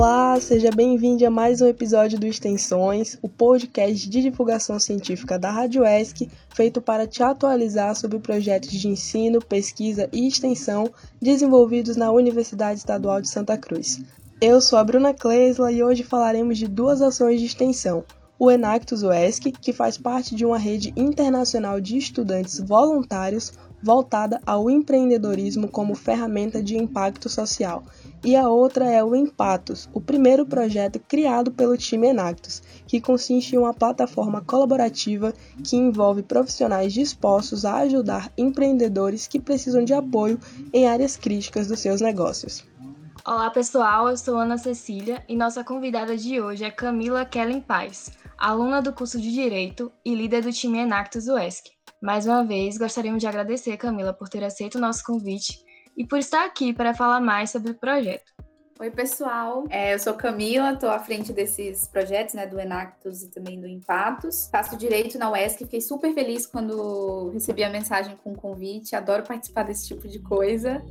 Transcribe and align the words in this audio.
Olá, 0.00 0.40
seja 0.40 0.70
bem-vindo 0.70 1.26
a 1.26 1.30
mais 1.30 1.60
um 1.60 1.66
episódio 1.66 2.18
do 2.18 2.26
Extensões, 2.26 3.18
o 3.20 3.28
podcast 3.28 4.08
de 4.08 4.22
divulgação 4.22 4.80
científica 4.80 5.38
da 5.38 5.50
Rádio 5.50 5.84
ESC, 5.84 6.26
feito 6.54 6.80
para 6.80 7.06
te 7.06 7.22
atualizar 7.22 7.94
sobre 7.94 8.18
projetos 8.18 8.70
de 8.70 8.88
ensino, 8.88 9.44
pesquisa 9.44 10.08
e 10.10 10.26
extensão 10.26 10.90
desenvolvidos 11.20 11.96
na 11.96 12.10
Universidade 12.10 12.78
Estadual 12.78 13.20
de 13.20 13.28
Santa 13.28 13.58
Cruz. 13.58 14.00
Eu 14.40 14.62
sou 14.62 14.78
a 14.78 14.84
Bruna 14.84 15.12
Kleisla 15.12 15.70
e 15.70 15.82
hoje 15.82 16.02
falaremos 16.02 16.56
de 16.56 16.66
duas 16.66 17.02
ações 17.02 17.38
de 17.38 17.44
extensão. 17.44 18.02
O 18.38 18.50
Enactus 18.50 19.02
UESC, 19.02 19.52
que 19.52 19.70
faz 19.70 19.98
parte 19.98 20.34
de 20.34 20.46
uma 20.46 20.56
rede 20.56 20.94
internacional 20.96 21.78
de 21.78 21.98
estudantes 21.98 22.58
voluntários 22.58 23.52
voltada 23.82 24.40
ao 24.46 24.70
empreendedorismo 24.70 25.68
como 25.68 25.94
ferramenta 25.94 26.62
de 26.62 26.76
impacto 26.76 27.28
social, 27.28 27.82
e 28.24 28.36
a 28.36 28.48
outra 28.48 28.84
é 28.86 29.02
o 29.02 29.14
Empatos, 29.14 29.88
o 29.92 30.00
primeiro 30.00 30.44
projeto 30.44 31.00
criado 31.00 31.50
pelo 31.50 31.76
time 31.76 32.08
Enactus, 32.08 32.62
que 32.86 33.00
consiste 33.00 33.54
em 33.54 33.58
uma 33.58 33.72
plataforma 33.72 34.42
colaborativa 34.42 35.32
que 35.64 35.76
envolve 35.76 36.22
profissionais 36.22 36.92
dispostos 36.92 37.64
a 37.64 37.78
ajudar 37.78 38.30
empreendedores 38.36 39.26
que 39.26 39.40
precisam 39.40 39.84
de 39.84 39.94
apoio 39.94 40.38
em 40.72 40.86
áreas 40.86 41.16
críticas 41.16 41.66
dos 41.66 41.80
seus 41.80 42.00
negócios. 42.00 42.64
Olá 43.24 43.50
pessoal, 43.50 44.08
eu 44.08 44.16
sou 44.16 44.36
Ana 44.36 44.58
Cecília 44.58 45.22
e 45.28 45.36
nossa 45.36 45.62
convidada 45.62 46.16
de 46.16 46.40
hoje 46.40 46.64
é 46.64 46.70
Camila 46.70 47.24
Kellen 47.24 47.60
Paz, 47.60 48.10
aluna 48.38 48.80
do 48.80 48.92
curso 48.92 49.20
de 49.20 49.30
Direito 49.30 49.92
e 50.04 50.14
líder 50.14 50.42
do 50.42 50.52
time 50.52 50.78
Enactus 50.78 51.28
UESC. 51.28 51.70
Mais 52.02 52.26
uma 52.26 52.42
vez, 52.42 52.78
gostaríamos 52.78 53.20
de 53.20 53.26
agradecer 53.26 53.76
Camila 53.76 54.14
por 54.14 54.28
ter 54.28 54.42
aceito 54.42 54.76
o 54.76 54.80
nosso 54.80 55.04
convite 55.04 55.69
e 56.00 56.06
por 56.06 56.18
estar 56.18 56.46
aqui 56.46 56.72
para 56.72 56.94
falar 56.94 57.20
mais 57.20 57.50
sobre 57.50 57.72
o 57.72 57.74
projeto. 57.74 58.32
Oi, 58.80 58.90
pessoal. 58.90 59.66
É, 59.68 59.92
eu 59.92 59.98
sou 59.98 60.14
Camila, 60.14 60.72
estou 60.72 60.88
à 60.88 60.98
frente 60.98 61.30
desses 61.30 61.86
projetos, 61.86 62.34
né, 62.34 62.46
do 62.46 62.58
Enactus 62.58 63.22
e 63.22 63.30
também 63.30 63.60
do 63.60 63.66
Empatos. 63.66 64.48
Faço 64.50 64.78
direito 64.78 65.18
na 65.18 65.30
UESC, 65.30 65.58
fiquei 65.58 65.82
super 65.82 66.14
feliz 66.14 66.46
quando 66.46 67.28
recebi 67.34 67.62
a 67.62 67.68
mensagem 67.68 68.16
com 68.16 68.32
o 68.32 68.34
convite. 68.34 68.96
Adoro 68.96 69.24
participar 69.24 69.64
desse 69.64 69.88
tipo 69.88 70.08
de 70.08 70.18
coisa. 70.20 70.82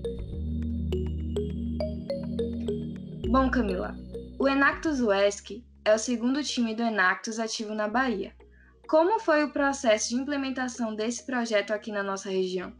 Bom, 3.32 3.50
Camila, 3.50 3.96
o 4.38 4.48
Enactus 4.48 5.00
UESC 5.00 5.66
é 5.84 5.96
o 5.96 5.98
segundo 5.98 6.44
time 6.44 6.76
do 6.76 6.84
Enactus 6.84 7.40
ativo 7.40 7.74
na 7.74 7.88
Bahia. 7.88 8.32
Como 8.88 9.20
foi 9.20 9.44
o 9.44 9.52
processo 9.52 10.10
de 10.10 10.18
implementação 10.18 10.94
desse 10.94 11.26
projeto 11.26 11.72
aqui 11.72 11.92
na 11.92 12.04
nossa 12.04 12.30
região? 12.30 12.72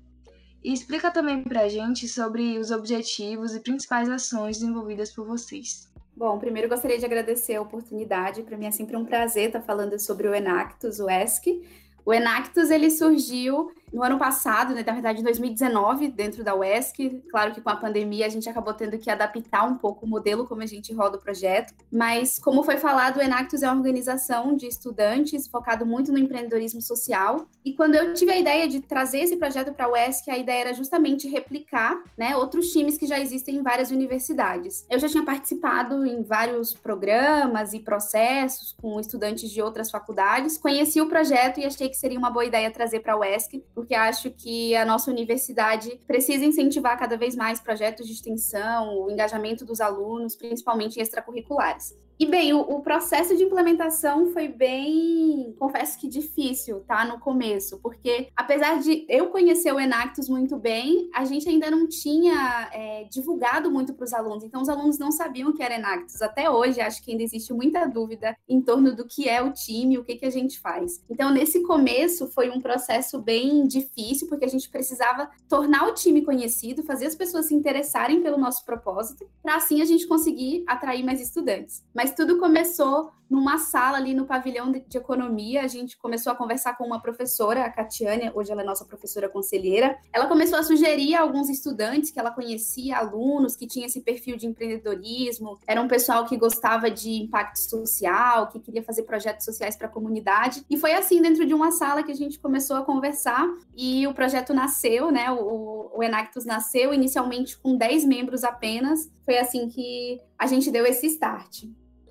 E 0.64 0.74
explica 0.74 1.10
também 1.10 1.44
para 1.44 1.62
a 1.62 1.70
gente 1.70 2.08
sobre 2.08 2.58
os 2.58 2.72
objetivos 2.72 3.56
e 3.56 3.60
principais 3.60 4.10
ações 4.10 4.60
desenvolvidas 4.60 5.12
por 5.12 5.26
vocês. 5.26 5.90
Bom, 6.16 6.38
primeiro 6.38 6.68
gostaria 6.68 7.00
de 7.00 7.06
agradecer 7.06 7.56
a 7.56 7.62
oportunidade. 7.62 8.44
Para 8.44 8.58
mim 8.58 8.66
é 8.66 8.72
sempre 8.72 8.98
um 8.98 9.06
prazer 9.06 9.48
estar 9.48 9.62
falando 9.62 9.98
sobre 9.98 10.28
o 10.28 10.36
Enactus, 10.36 11.00
o 11.00 11.10
ESC. 11.10 11.62
O 12.06 12.14
Enactus 12.14 12.70
ele 12.70 12.90
surgiu 12.92 13.72
no 13.92 14.04
ano 14.04 14.18
passado, 14.18 14.73
né, 14.73 14.84
na 14.86 14.94
verdade 14.94 15.20
em 15.22 15.23
2019, 15.23 16.09
dentro 16.09 16.44
da 16.44 16.56
UESC. 16.56 17.23
Claro 17.30 17.54
que 17.54 17.62
com 17.62 17.70
a 17.70 17.76
pandemia 17.76 18.26
a 18.26 18.30
gente 18.30 18.50
acabou 18.50 18.73
tendo 18.73 18.98
que 18.98 19.09
adaptar 19.09 19.64
um 19.66 19.76
pouco 19.76 20.06
o 20.06 20.09
modelo 20.09 20.48
como 20.48 20.62
a 20.62 20.66
gente 20.66 20.94
roda 20.94 21.18
o 21.18 21.22
projeto, 21.22 21.73
mas 21.92 22.40
como 22.40 22.64
foi 22.64 22.78
falado, 22.78 23.17
o 23.17 23.22
Enactus 23.22 23.64
é 23.64 23.67
uma 23.67 23.78
organização 23.78 24.56
de 24.56 24.67
estudantes 24.67 25.48
focado 25.48 25.86
muito 25.86 26.12
no 26.12 26.17
empreendedorismo 26.17 26.82
social. 26.82 27.48
E 27.64 27.73
quando 27.73 27.95
eu 27.95 28.14
tive 28.14 28.32
a 28.32 28.40
ideia 28.40 28.67
de 28.67 28.80
trazer 28.80 29.20
esse 29.20 29.38
projeto 29.38 29.73
para 29.73 29.86
a 29.86 29.92
UESC, 29.92 30.30
a 30.30 30.38
ideia 30.38 30.62
era 30.62 30.73
justamente 30.73 31.28
replicar, 31.28 32.02
né, 32.17 32.36
outros 32.36 32.72
times 32.72 32.98
que 32.98 33.06
já 33.06 33.20
existem 33.20 33.58
em 33.58 33.64
várias 33.64 33.92
universidades. 33.92 34.86
Eu 34.90 35.00
já 35.00 35.08
tinha 35.08 35.23
participado 35.23 36.06
em 36.06 36.23
vários 36.23 36.73
programas 36.73 37.73
e 37.73 37.80
processos 37.80 38.76
com 38.82 39.00
estudantes 39.00 39.50
de 39.50 39.61
outras 39.61 39.89
faculdades, 39.89 40.58
conheci 40.58 41.02
o 41.02 41.08
projeto 41.08 41.60
e 41.60 41.66
achei 41.66 41.89
que 41.89 41.95
seria 41.95 42.17
uma 42.17 42.30
boa 42.30 42.45
ideia 42.45 42.70
trazer 42.71 43.00
para 43.00 43.14
a 43.14 43.20
UESC 43.20 43.64
porque 43.80 43.95
acho 43.95 44.30
que 44.32 44.76
a 44.76 44.84
nossa 44.84 45.10
universidade 45.10 45.98
precisa 46.06 46.44
incentivar 46.44 47.00
cada 47.00 47.16
vez 47.16 47.34
mais 47.34 47.62
projetos 47.62 48.06
de 48.06 48.12
extensão, 48.12 49.06
o 49.06 49.10
engajamento 49.10 49.64
dos 49.64 49.80
alunos, 49.80 50.36
principalmente 50.36 51.00
extracurriculares. 51.00 51.95
E 52.20 52.26
bem, 52.26 52.52
o, 52.52 52.60
o, 52.60 52.82
processo 52.82 53.34
de 53.38 53.44
implementação 53.44 54.28
foi 54.34 54.50
bem, 54.50 55.56
confesso 55.58 55.98
que 55.98 56.06
difícil, 56.06 56.82
tá? 56.82 57.06
No 57.06 57.18
começo, 57.18 57.80
porque 57.82 58.28
apesar 58.36 58.78
de 58.82 59.06
eu 59.08 59.28
conhecer 59.28 59.74
o 59.74 59.80
Enactus 59.80 60.28
muito 60.28 60.58
bem, 60.58 61.10
a 61.16 61.24
gente 61.24 61.48
ainda 61.48 61.72
não 61.72 61.88
tinha 61.88 62.70
é, 62.74 63.06
divulgado 63.06 63.72
muito 63.72 63.94
para 63.94 64.04
os 64.04 64.12
alunos, 64.12 64.44
então 64.44 64.62
os 64.62 64.68
alunos 64.68 65.00
não 65.00 65.14
sabiam 65.14 65.52
o 65.52 65.54
que 65.54 65.64
era 65.64 65.76
Enactus. 65.76 66.22
Até 66.22 66.50
hoje, 66.50 66.82
acho 66.82 67.02
que 67.02 67.12
ainda 67.12 67.24
existe 67.24 67.54
muita 67.54 67.86
dúvida 67.88 68.36
em 68.50 68.62
torno 68.62 68.94
do 68.94 69.08
que 69.08 69.30
é 69.30 69.42
o 69.42 69.54
time, 69.54 69.98
o 69.98 70.04
que, 70.04 70.18
que 70.18 70.26
a 70.26 70.30
gente 70.30 70.60
faz. 70.60 71.02
Então, 71.10 71.32
nesse 71.32 71.64
começo, 71.64 72.28
foi 72.28 72.50
um 72.50 72.60
processo 72.60 73.18
bem 73.22 73.66
difícil, 73.66 74.28
porque 74.28 74.44
a 74.44 74.50
gente 74.50 74.70
precisava 74.70 75.30
tornar 75.48 75.88
o 75.88 75.94
time 75.94 76.22
conhecido, 76.22 76.84
fazer 76.84 77.06
as 77.06 77.16
pessoas 77.16 77.46
se 77.46 77.56
interessarem 77.56 78.22
pelo 78.22 78.38
nosso 78.38 78.66
propósito, 78.66 79.26
para 79.42 79.56
assim 79.56 79.82
a 79.82 79.86
gente 79.86 80.06
conseguir 80.06 80.66
atrair 80.68 81.02
mais 81.02 81.22
estudantes. 81.22 81.82
Mas 81.96 82.08
mas 82.09 82.15
tudo 82.15 82.39
começou 82.39 83.11
numa 83.30 83.59
sala 83.59 83.97
ali 83.97 84.15
no 84.15 84.25
pavilhão 84.25 84.71
de, 84.71 84.83
economia. 84.97 85.61
A 85.61 85.67
gente 85.67 85.95
começou 85.95 86.31
a 86.31 86.36
conversar 86.36 86.75
com 86.75 86.83
uma 86.83 86.99
professora, 86.99 87.64
a 87.64 87.70
Catiane, 87.70 88.31
hoje 88.33 88.52
ela 88.52 88.64
é 88.64 88.65
nossa 88.65 88.83
professora 88.83 89.30
conselheira. 89.30 89.95
Ela 90.11 90.25
começou 90.25 90.58
a 90.58 90.64
sugerir 90.64 91.14
a 91.14 91.21
alguns 91.21 91.47
estudantes 91.47 92.09
que 92.09 92.20
ela 92.20 92.31
conhecia, 92.31 92.97
alunos 92.97 93.55
que 93.55 93.67
tinham 93.67 93.86
esse 93.86 94.02
perfil 94.02 94.36
de 94.36 94.47
empreendedorismo, 94.47 95.59
era 95.67 95.80
um 95.80 95.87
pessoal 95.87 96.25
que 96.25 96.36
gostava 96.36 96.89
de 96.89 97.21
impacto 97.21 97.59
social, 97.59 98.47
que 98.47 98.59
queria 98.59 98.81
fazer 98.81 99.03
projetos 99.03 99.45
sociais 99.45 99.77
para 99.77 99.86
a 99.86 99.91
comunidade. 99.91 100.65
E 100.67 100.77
foi 100.77 100.93
assim, 100.93 101.21
dentro 101.21 101.45
de 101.45 101.53
uma 101.53 101.71
sala, 101.71 102.02
que 102.02 102.11
a 102.11 102.15
gente 102.15 102.39
começou 102.39 102.77
a 102.77 102.83
conversar 102.83 103.47
e 103.77 104.08
o 104.08 104.14
projeto 104.15 104.52
nasceu, 104.52 105.11
né? 105.11 105.31
O, 105.31 105.91
o 105.95 106.02
Enactus 106.02 106.45
nasceu 106.45 106.91
inicialmente 106.91 107.55
com 107.59 107.77
10 107.77 108.05
membros 108.05 108.43
apenas. 108.43 109.11
Foi 109.23 109.37
assim 109.37 109.67
que 109.67 110.20
a 110.39 110.47
gente 110.47 110.71
deu 110.71 110.87
esse 110.87 111.05
start. 111.05 111.65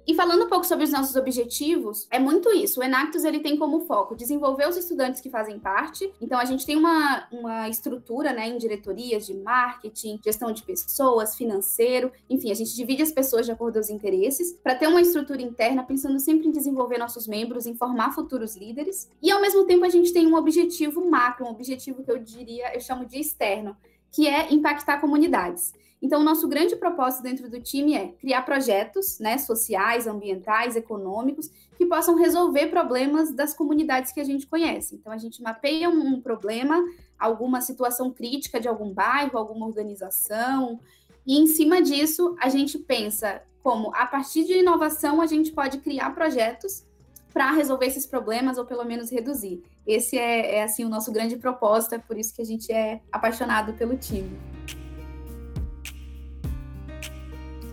E 0.09 0.15
falando 0.15 0.47
um 0.47 0.49
pouco 0.49 0.67
sobre 0.67 0.85
os 0.85 0.91
nossos 0.91 1.15
objetivos, 1.17 2.09
é 2.11 2.19
muito 2.19 2.51
isso. 2.51 2.81
O 2.81 2.83
Enactus 2.83 3.25
ele 3.25 3.41
tem 3.41 3.59
como 3.59 3.83
foco 3.83 4.17
desenvolver 4.17 4.67
os 4.67 4.75
estudantes 4.75 5.21
que 5.21 5.29
fazem 5.29 5.59
parte. 5.59 6.11
Então 6.19 6.39
a 6.39 6.47
gente 6.47 6.65
tem 6.65 6.77
uma, 6.77 7.29
uma 7.31 7.69
estrutura, 7.69 8.33
né, 8.33 8.49
em 8.49 8.57
diretorias 8.57 9.27
de 9.27 9.35
marketing, 9.35 10.19
gestão 10.25 10.51
de 10.51 10.63
pessoas, 10.63 11.37
financeiro, 11.37 12.11
enfim, 12.31 12.51
a 12.51 12.55
gente 12.55 12.75
divide 12.75 13.03
as 13.03 13.13
pessoas 13.13 13.45
de 13.45 13.53
acordo 13.53 13.75
com 13.75 13.81
os 13.81 13.91
interesses 13.91 14.59
para 14.63 14.75
ter 14.75 14.87
uma 14.87 15.03
estrutura 15.03 15.43
interna 15.43 15.83
pensando 15.83 16.19
sempre 16.19 16.49
em 16.49 16.53
desenvolver 16.53 16.97
nossos 16.97 17.29
membros, 17.29 17.67
em 17.67 17.75
formar 17.75 18.15
futuros 18.15 18.57
líderes. 18.57 19.11
E 19.23 19.31
ao 19.31 19.43
mesmo 19.43 19.67
tempo 19.67 19.85
a 19.85 19.91
gente 19.91 20.11
tem 20.11 20.27
um 20.27 20.37
objetivo 20.37 21.05
macro, 21.05 21.45
um 21.45 21.51
objetivo 21.51 22.03
que 22.03 22.11
eu 22.11 22.17
diria, 22.17 22.75
eu 22.75 22.81
chamo 22.81 23.05
de 23.05 23.21
externo, 23.21 23.77
que 24.11 24.27
é 24.27 24.55
impactar 24.55 25.03
comunidades. 25.03 25.75
Então, 26.01 26.21
o 26.21 26.25
nosso 26.25 26.47
grande 26.47 26.77
propósito 26.77 27.23
dentro 27.23 27.51
do 27.51 27.61
time 27.61 27.95
é 27.95 28.09
criar 28.09 28.43
projetos 28.43 29.19
né, 29.19 29.37
sociais, 29.37 30.07
ambientais, 30.07 30.77
econômicos, 30.77 31.51
que 31.77 31.87
possam 31.87 32.15
resolver 32.15 32.69
problemas 32.69 33.33
das 33.33 33.53
comunidades 33.53 34.13
que 34.13 34.21
a 34.21 34.25
gente 34.25 34.47
conhece. 34.47 34.95
Então, 34.95 35.13
a 35.13 35.19
gente 35.19 35.43
mapeia 35.43 35.91
um 35.91 36.21
problema, 36.21 36.81
alguma 37.19 37.61
situação 37.61 38.13
crítica 38.13 38.61
de 38.61 38.69
algum 38.69 38.93
bairro, 38.93 39.37
alguma 39.37 39.67
organização, 39.67 40.79
e 41.29 41.37
em 41.37 41.47
cima 41.47 41.83
disso, 41.83 42.35
a 42.41 42.49
gente 42.49 42.79
pensa 42.79 43.43
como, 43.63 43.95
a 43.95 44.07
partir 44.07 44.45
de 44.45 44.55
inovação, 44.55 45.21
a 45.21 45.27
gente 45.27 45.53
pode 45.53 45.77
criar 45.77 46.15
projetos 46.15 46.87
para 47.35 47.53
resolver 47.53 47.85
esses 47.85 48.07
problemas 48.07 48.57
ou 48.57 48.65
pelo 48.65 48.83
menos 48.83 49.11
reduzir. 49.11 49.63
Esse 49.87 50.17
é, 50.17 50.57
é 50.57 50.63
assim 50.63 50.87
o 50.87 50.89
nosso 50.89 51.13
grande 51.13 51.37
propósito, 51.37 51.97
é 51.97 51.99
por 51.99 52.17
isso 52.17 52.35
que 52.35 52.41
a 52.41 52.47
gente 52.47 52.73
é 52.73 53.03
apaixonado 53.13 53.75
pelo 53.75 53.95
time. 53.95 54.58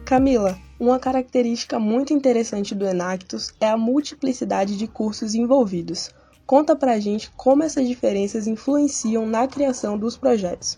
Camila, 0.06 0.56
uma 0.80 1.00
característica 1.00 1.80
muito 1.80 2.14
interessante 2.14 2.76
do 2.76 2.86
Enactus 2.86 3.52
é 3.60 3.68
a 3.68 3.76
multiplicidade 3.76 4.78
de 4.78 4.88
cursos 4.88 5.34
envolvidos. 5.34 6.12
Conta 6.46 6.76
pra 6.76 7.00
gente 7.00 7.32
como 7.32 7.64
essas 7.64 7.88
diferenças 7.88 8.46
influenciam 8.46 9.26
na 9.26 9.48
criação 9.48 9.98
dos 9.98 10.16
projetos. 10.16 10.78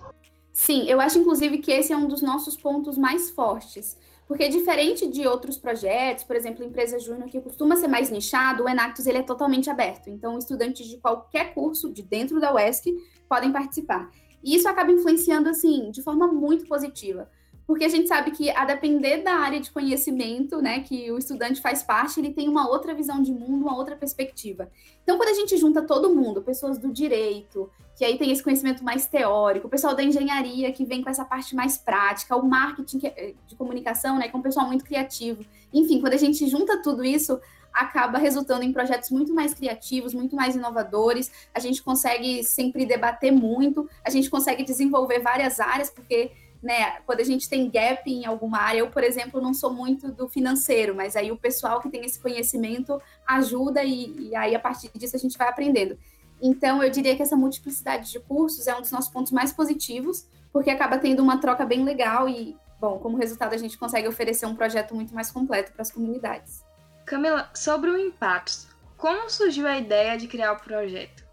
Sim, 0.54 0.86
eu 0.88 1.02
acho 1.02 1.20
inclusive 1.20 1.58
que 1.58 1.74
esse 1.74 1.92
é 1.92 1.98
um 1.98 2.08
dos 2.08 2.22
nossos 2.22 2.56
pontos 2.56 2.98
mais 2.98 3.30
fortes. 3.30 3.98
Porque 4.26 4.48
diferente 4.48 5.06
de 5.06 5.28
outros 5.28 5.58
projetos, 5.58 6.24
por 6.24 6.38
exemplo, 6.38 6.64
empresa 6.64 6.98
júnior 6.98 7.30
que 7.30 7.42
costuma 7.42 7.76
ser 7.76 7.90
mais 7.90 8.10
nichado, 8.10 8.64
o 8.64 8.70
Enactus 8.70 9.08
ele 9.08 9.18
é 9.18 9.24
totalmente 9.24 9.70
aberto. 9.70 10.10
Então, 10.10 10.38
estudantes 10.38 10.88
de 10.88 10.98
qualquer 11.00 11.54
curso 11.54 11.92
de 11.92 12.02
dentro 12.02 12.40
da 12.40 12.54
UESC 12.54 12.96
podem 13.28 13.52
participar. 13.52 14.10
E 14.42 14.56
isso 14.56 14.70
acaba 14.70 14.90
influenciando 14.90 15.50
assim 15.50 15.92
de 15.92 16.02
forma 16.02 16.28
muito 16.28 16.66
positiva 16.66 17.30
porque 17.68 17.84
a 17.84 17.90
gente 17.90 18.08
sabe 18.08 18.32
que 18.32 18.50
a 18.50 18.64
depender 18.64 19.18
da 19.18 19.34
área 19.34 19.60
de 19.60 19.70
conhecimento, 19.70 20.62
né, 20.62 20.80
que 20.80 21.12
o 21.12 21.18
estudante 21.18 21.60
faz 21.60 21.84
parte, 21.84 22.18
ele 22.18 22.34
tem 22.34 22.48
uma 22.48 22.70
outra 22.70 22.96
visão 22.96 23.22
de 23.22 23.34
mundo, 23.34 23.66
uma 23.66 23.76
outra 23.76 23.98
perspectiva. 23.98 24.72
Então, 25.04 25.18
quando 25.18 25.30
a 25.30 25.34
gente 25.34 25.58
junta 25.58 25.82
todo 25.82 26.16
mundo, 26.16 26.42
pessoas 26.42 26.78
do 26.78 26.90
direito, 26.90 27.70
que 27.98 28.06
aí 28.06 28.18
tem 28.18 28.32
esse 28.32 28.42
conhecimento 28.42 28.86
mais 28.86 29.08
teórico, 29.08 29.68
o 29.68 29.70
pessoal 29.70 29.94
da 29.94 30.02
engenharia 30.02 30.72
que 30.72 30.86
vem 30.86 31.04
com 31.04 31.10
essa 31.10 31.26
parte 31.26 31.54
mais 31.54 31.78
prática, 31.78 32.38
o 32.38 32.48
marketing 32.48 33.02
é, 33.04 33.34
de 33.46 33.56
comunicação, 33.56 34.18
né, 34.18 34.30
que 34.30 34.36
é 34.36 34.40
um 34.40 34.42
pessoal 34.42 34.66
muito 34.66 34.86
criativo. 34.86 35.44
Enfim, 35.74 36.00
quando 36.00 36.14
a 36.14 36.18
gente 36.18 36.48
junta 36.48 36.82
tudo 36.82 37.04
isso, 37.04 37.38
acaba 37.74 38.18
resultando 38.18 38.64
em 38.64 38.72
projetos 38.72 39.12
muito 39.12 39.34
mais 39.34 39.54
criativos, 39.54 40.14
muito 40.14 40.36
mais 40.36 40.56
inovadores. 40.56 41.30
A 41.54 41.60
gente 41.60 41.84
consegue 41.84 42.44
sempre 42.44 42.86
debater 42.86 43.32
muito, 43.32 43.88
a 44.06 44.10
gente 44.10 44.30
consegue 44.30 44.64
desenvolver 44.64 45.20
várias 45.20 45.60
áreas, 45.60 45.90
porque 45.90 46.32
né, 46.62 47.00
quando 47.06 47.20
a 47.20 47.24
gente 47.24 47.48
tem 47.50 47.70
gap 47.70 48.10
em 48.10 48.26
alguma 48.26 48.60
área, 48.60 48.80
eu, 48.80 48.90
por 48.90 49.04
exemplo, 49.04 49.42
não 49.42 49.54
sou 49.54 49.74
muito 49.74 50.12
do 50.12 50.28
financeiro, 50.28 50.96
mas 50.96 51.16
aí 51.16 51.32
o 51.32 51.38
pessoal 51.38 51.82
que 51.82 51.90
tem 51.90 52.06
esse 52.06 52.20
conhecimento 52.20 53.02
ajuda 53.26 53.84
e, 53.84 54.30
e 54.30 54.36
aí 54.36 54.56
a 54.56 54.60
partir 54.60 54.90
disso 54.96 55.16
a 55.16 55.20
gente 55.20 55.38
vai 55.38 55.48
aprendendo. 55.48 55.98
Então, 56.42 56.84
eu 56.84 56.90
diria 56.90 57.16
que 57.16 57.24
essa 57.24 57.36
multiplicidade 57.36 58.12
de 58.12 58.20
cursos 58.20 58.68
é 58.68 58.76
um 58.76 58.82
dos 58.82 58.92
nossos 58.92 59.10
pontos 59.10 59.32
mais 59.32 59.52
positivos, 59.52 60.28
porque 60.52 60.70
acaba 60.70 60.98
tendo 60.98 61.22
uma 61.22 61.40
troca 61.40 61.66
bem 61.66 61.84
legal 61.84 62.30
e, 62.30 62.56
bom, 62.80 63.00
como 63.00 63.18
resultado, 63.18 63.54
a 63.54 63.58
gente 63.58 63.78
consegue 63.78 64.08
oferecer 64.08 64.46
um 64.46 64.56
projeto 64.56 64.94
muito 64.94 65.14
mais 65.14 65.32
completo 65.32 65.72
para 65.72 65.82
as 65.82 65.92
comunidades. 65.92 66.64
Camila, 67.06 67.50
sobre 67.54 67.90
o 67.90 67.98
Impactos, 67.98 68.68
como 68.98 69.30
surgiu 69.30 69.68
a 69.68 69.78
ideia 69.78 70.18
de 70.18 70.28
criar 70.28 70.54
o 70.54 70.60
projeto? 70.60 71.27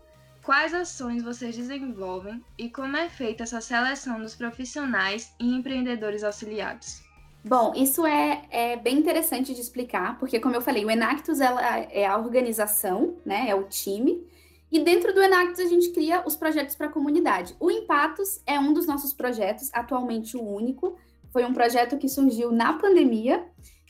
Quais 0.45 0.75
ações 0.75 1.23
vocês 1.23 1.57
desenvolvem 1.57 2.45
e 2.59 2.69
como 2.69 2.99
é 2.99 3.09
feita 3.09 3.45
essa 3.45 3.63
seleção 3.63 4.21
dos 4.21 4.35
profissionais 4.35 5.35
e 5.41 5.55
empreendedores 5.55 6.23
auxiliados? 6.23 7.03
Bom, 7.43 7.73
isso 7.75 8.05
é, 8.05 8.43
é 8.51 8.77
bem 8.77 8.99
interessante 8.99 9.55
de 9.55 9.61
explicar, 9.63 10.19
porque, 10.19 10.39
como 10.39 10.55
eu 10.55 10.61
falei, 10.61 10.85
o 10.85 10.91
Enactus 10.91 11.41
ela 11.41 11.63
é 11.79 12.05
a 12.05 12.19
organização, 12.19 13.17
né, 13.25 13.47
é 13.49 13.55
o 13.55 13.65
time, 13.65 14.23
e 14.71 14.81
dentro 14.81 15.15
do 15.15 15.23
Enactus 15.23 15.61
a 15.61 15.69
gente 15.69 15.91
cria 15.93 16.23
os 16.27 16.37
projetos 16.37 16.75
para 16.75 16.89
a 16.89 16.93
comunidade. 16.93 17.57
O 17.59 17.71
Empatos 17.71 18.43
é 18.47 18.61
um 18.61 18.75
dos 18.75 18.87
nossos 18.87 19.15
projetos, 19.15 19.71
atualmente 19.73 20.37
o 20.37 20.43
único. 20.43 20.99
Foi 21.33 21.45
um 21.45 21.55
projeto 21.55 21.97
que 21.97 22.09
surgiu 22.09 22.53
na 22.53 22.75
pandemia 22.75 23.47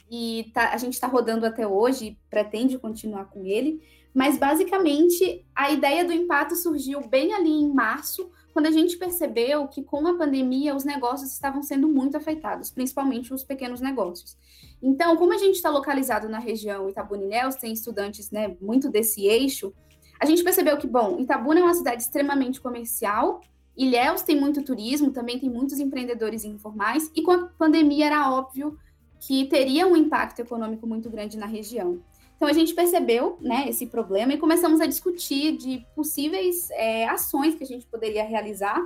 e 0.08 0.52
tá, 0.54 0.70
a 0.70 0.76
gente 0.76 0.92
está 0.92 1.08
rodando 1.08 1.46
até 1.46 1.66
hoje, 1.66 2.16
pretende 2.30 2.78
continuar 2.78 3.24
com 3.24 3.44
ele. 3.44 3.82
Mas 4.14 4.38
basicamente 4.38 5.44
a 5.54 5.70
ideia 5.70 6.04
do 6.04 6.12
impacto 6.12 6.54
surgiu 6.54 7.00
bem 7.00 7.34
ali 7.34 7.50
em 7.50 7.72
março, 7.74 8.30
quando 8.52 8.66
a 8.66 8.70
gente 8.70 8.96
percebeu 8.96 9.66
que 9.66 9.82
com 9.82 10.06
a 10.06 10.16
pandemia 10.16 10.76
os 10.76 10.84
negócios 10.84 11.32
estavam 11.32 11.60
sendo 11.60 11.88
muito 11.88 12.16
afetados, 12.16 12.70
principalmente 12.70 13.34
os 13.34 13.42
pequenos 13.42 13.80
negócios. 13.80 14.38
Então, 14.80 15.16
como 15.16 15.32
a 15.32 15.38
gente 15.38 15.56
está 15.56 15.68
localizado 15.68 16.28
na 16.28 16.38
região 16.38 16.88
Itabuna 16.88 17.24
Ilhéus, 17.24 17.56
tem 17.56 17.72
estudantes 17.72 18.30
né, 18.30 18.56
muito 18.60 18.88
desse 18.88 19.26
eixo, 19.26 19.74
a 20.20 20.26
gente 20.26 20.44
percebeu 20.44 20.78
que, 20.78 20.86
bom, 20.86 21.18
Itabuna 21.18 21.58
é 21.58 21.62
uma 21.64 21.74
cidade 21.74 22.02
extremamente 22.02 22.60
comercial, 22.60 23.40
Ilhéus 23.76 24.22
tem 24.22 24.38
muito 24.38 24.62
turismo, 24.62 25.10
também 25.10 25.38
tem 25.38 25.50
muitos 25.50 25.80
empreendedores 25.80 26.44
informais, 26.44 27.10
e 27.14 27.22
com 27.22 27.32
a 27.32 27.46
pandemia 27.58 28.06
era 28.06 28.30
óbvio 28.30 28.78
que 29.18 29.46
teria 29.46 29.86
um 29.86 29.96
impacto 29.96 30.40
econômico 30.40 30.86
muito 30.86 31.10
grande 31.10 31.36
na 31.36 31.46
região. 31.46 32.00
Então 32.36 32.48
a 32.48 32.52
gente 32.52 32.74
percebeu 32.74 33.38
né, 33.40 33.66
esse 33.68 33.86
problema 33.86 34.32
e 34.32 34.38
começamos 34.38 34.80
a 34.80 34.86
discutir 34.86 35.56
de 35.56 35.86
possíveis 35.94 36.68
é, 36.72 37.08
ações 37.08 37.54
que 37.54 37.64
a 37.64 37.66
gente 37.66 37.86
poderia 37.86 38.24
realizar 38.24 38.80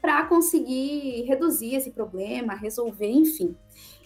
para 0.00 0.24
conseguir 0.24 1.22
reduzir 1.28 1.76
esse 1.76 1.92
problema, 1.92 2.54
resolver, 2.54 3.08
enfim. 3.08 3.54